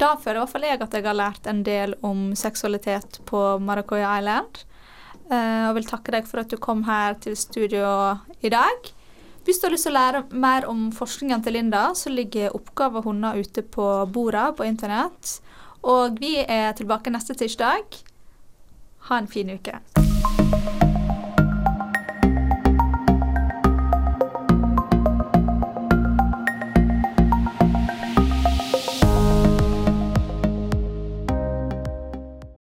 Da 0.00 0.14
føler 0.18 0.40
i 0.40 0.42
hvert 0.42 0.52
fall 0.54 0.66
jeg 0.66 0.80
at 0.82 0.96
jeg 0.96 1.06
har 1.06 1.16
lært 1.16 1.46
en 1.50 1.60
del 1.66 1.94
om 2.06 2.32
seksualitet 2.36 3.20
på 3.28 3.42
Maracoya 3.62 4.16
Island. 4.18 4.64
Uh, 5.28 5.68
og 5.68 5.76
vil 5.76 5.88
takke 5.90 6.14
deg 6.14 6.28
for 6.28 6.40
at 6.40 6.48
du 6.48 6.56
kom 6.56 6.86
her 6.88 7.18
til 7.20 7.36
studio 7.36 7.84
i 8.40 8.50
dag. 8.52 8.88
Hvis 9.48 9.58
du 9.58 9.64
har 9.64 9.72
lyst 9.72 9.86
til 9.86 9.94
å 9.94 9.96
lære 9.96 10.18
mer 10.44 10.66
om 10.68 10.80
forskningen 10.92 11.40
til 11.40 11.54
Linda, 11.56 11.86
så 11.96 12.10
ligger 12.12 12.52
oppgaver 12.52 13.06
hennes 13.06 13.46
ute 13.48 13.62
på 13.64 13.86
bordet 14.12 14.44
på 14.58 14.66
internett. 14.68 15.38
Og 15.88 16.20
vi 16.20 16.34
er 16.44 16.76
tilbake 16.76 17.08
neste 17.08 17.32
tirsdag. 17.32 17.96
Ha 19.08 19.22
en 19.22 19.30
fin 19.32 19.48
uke. 19.48 19.80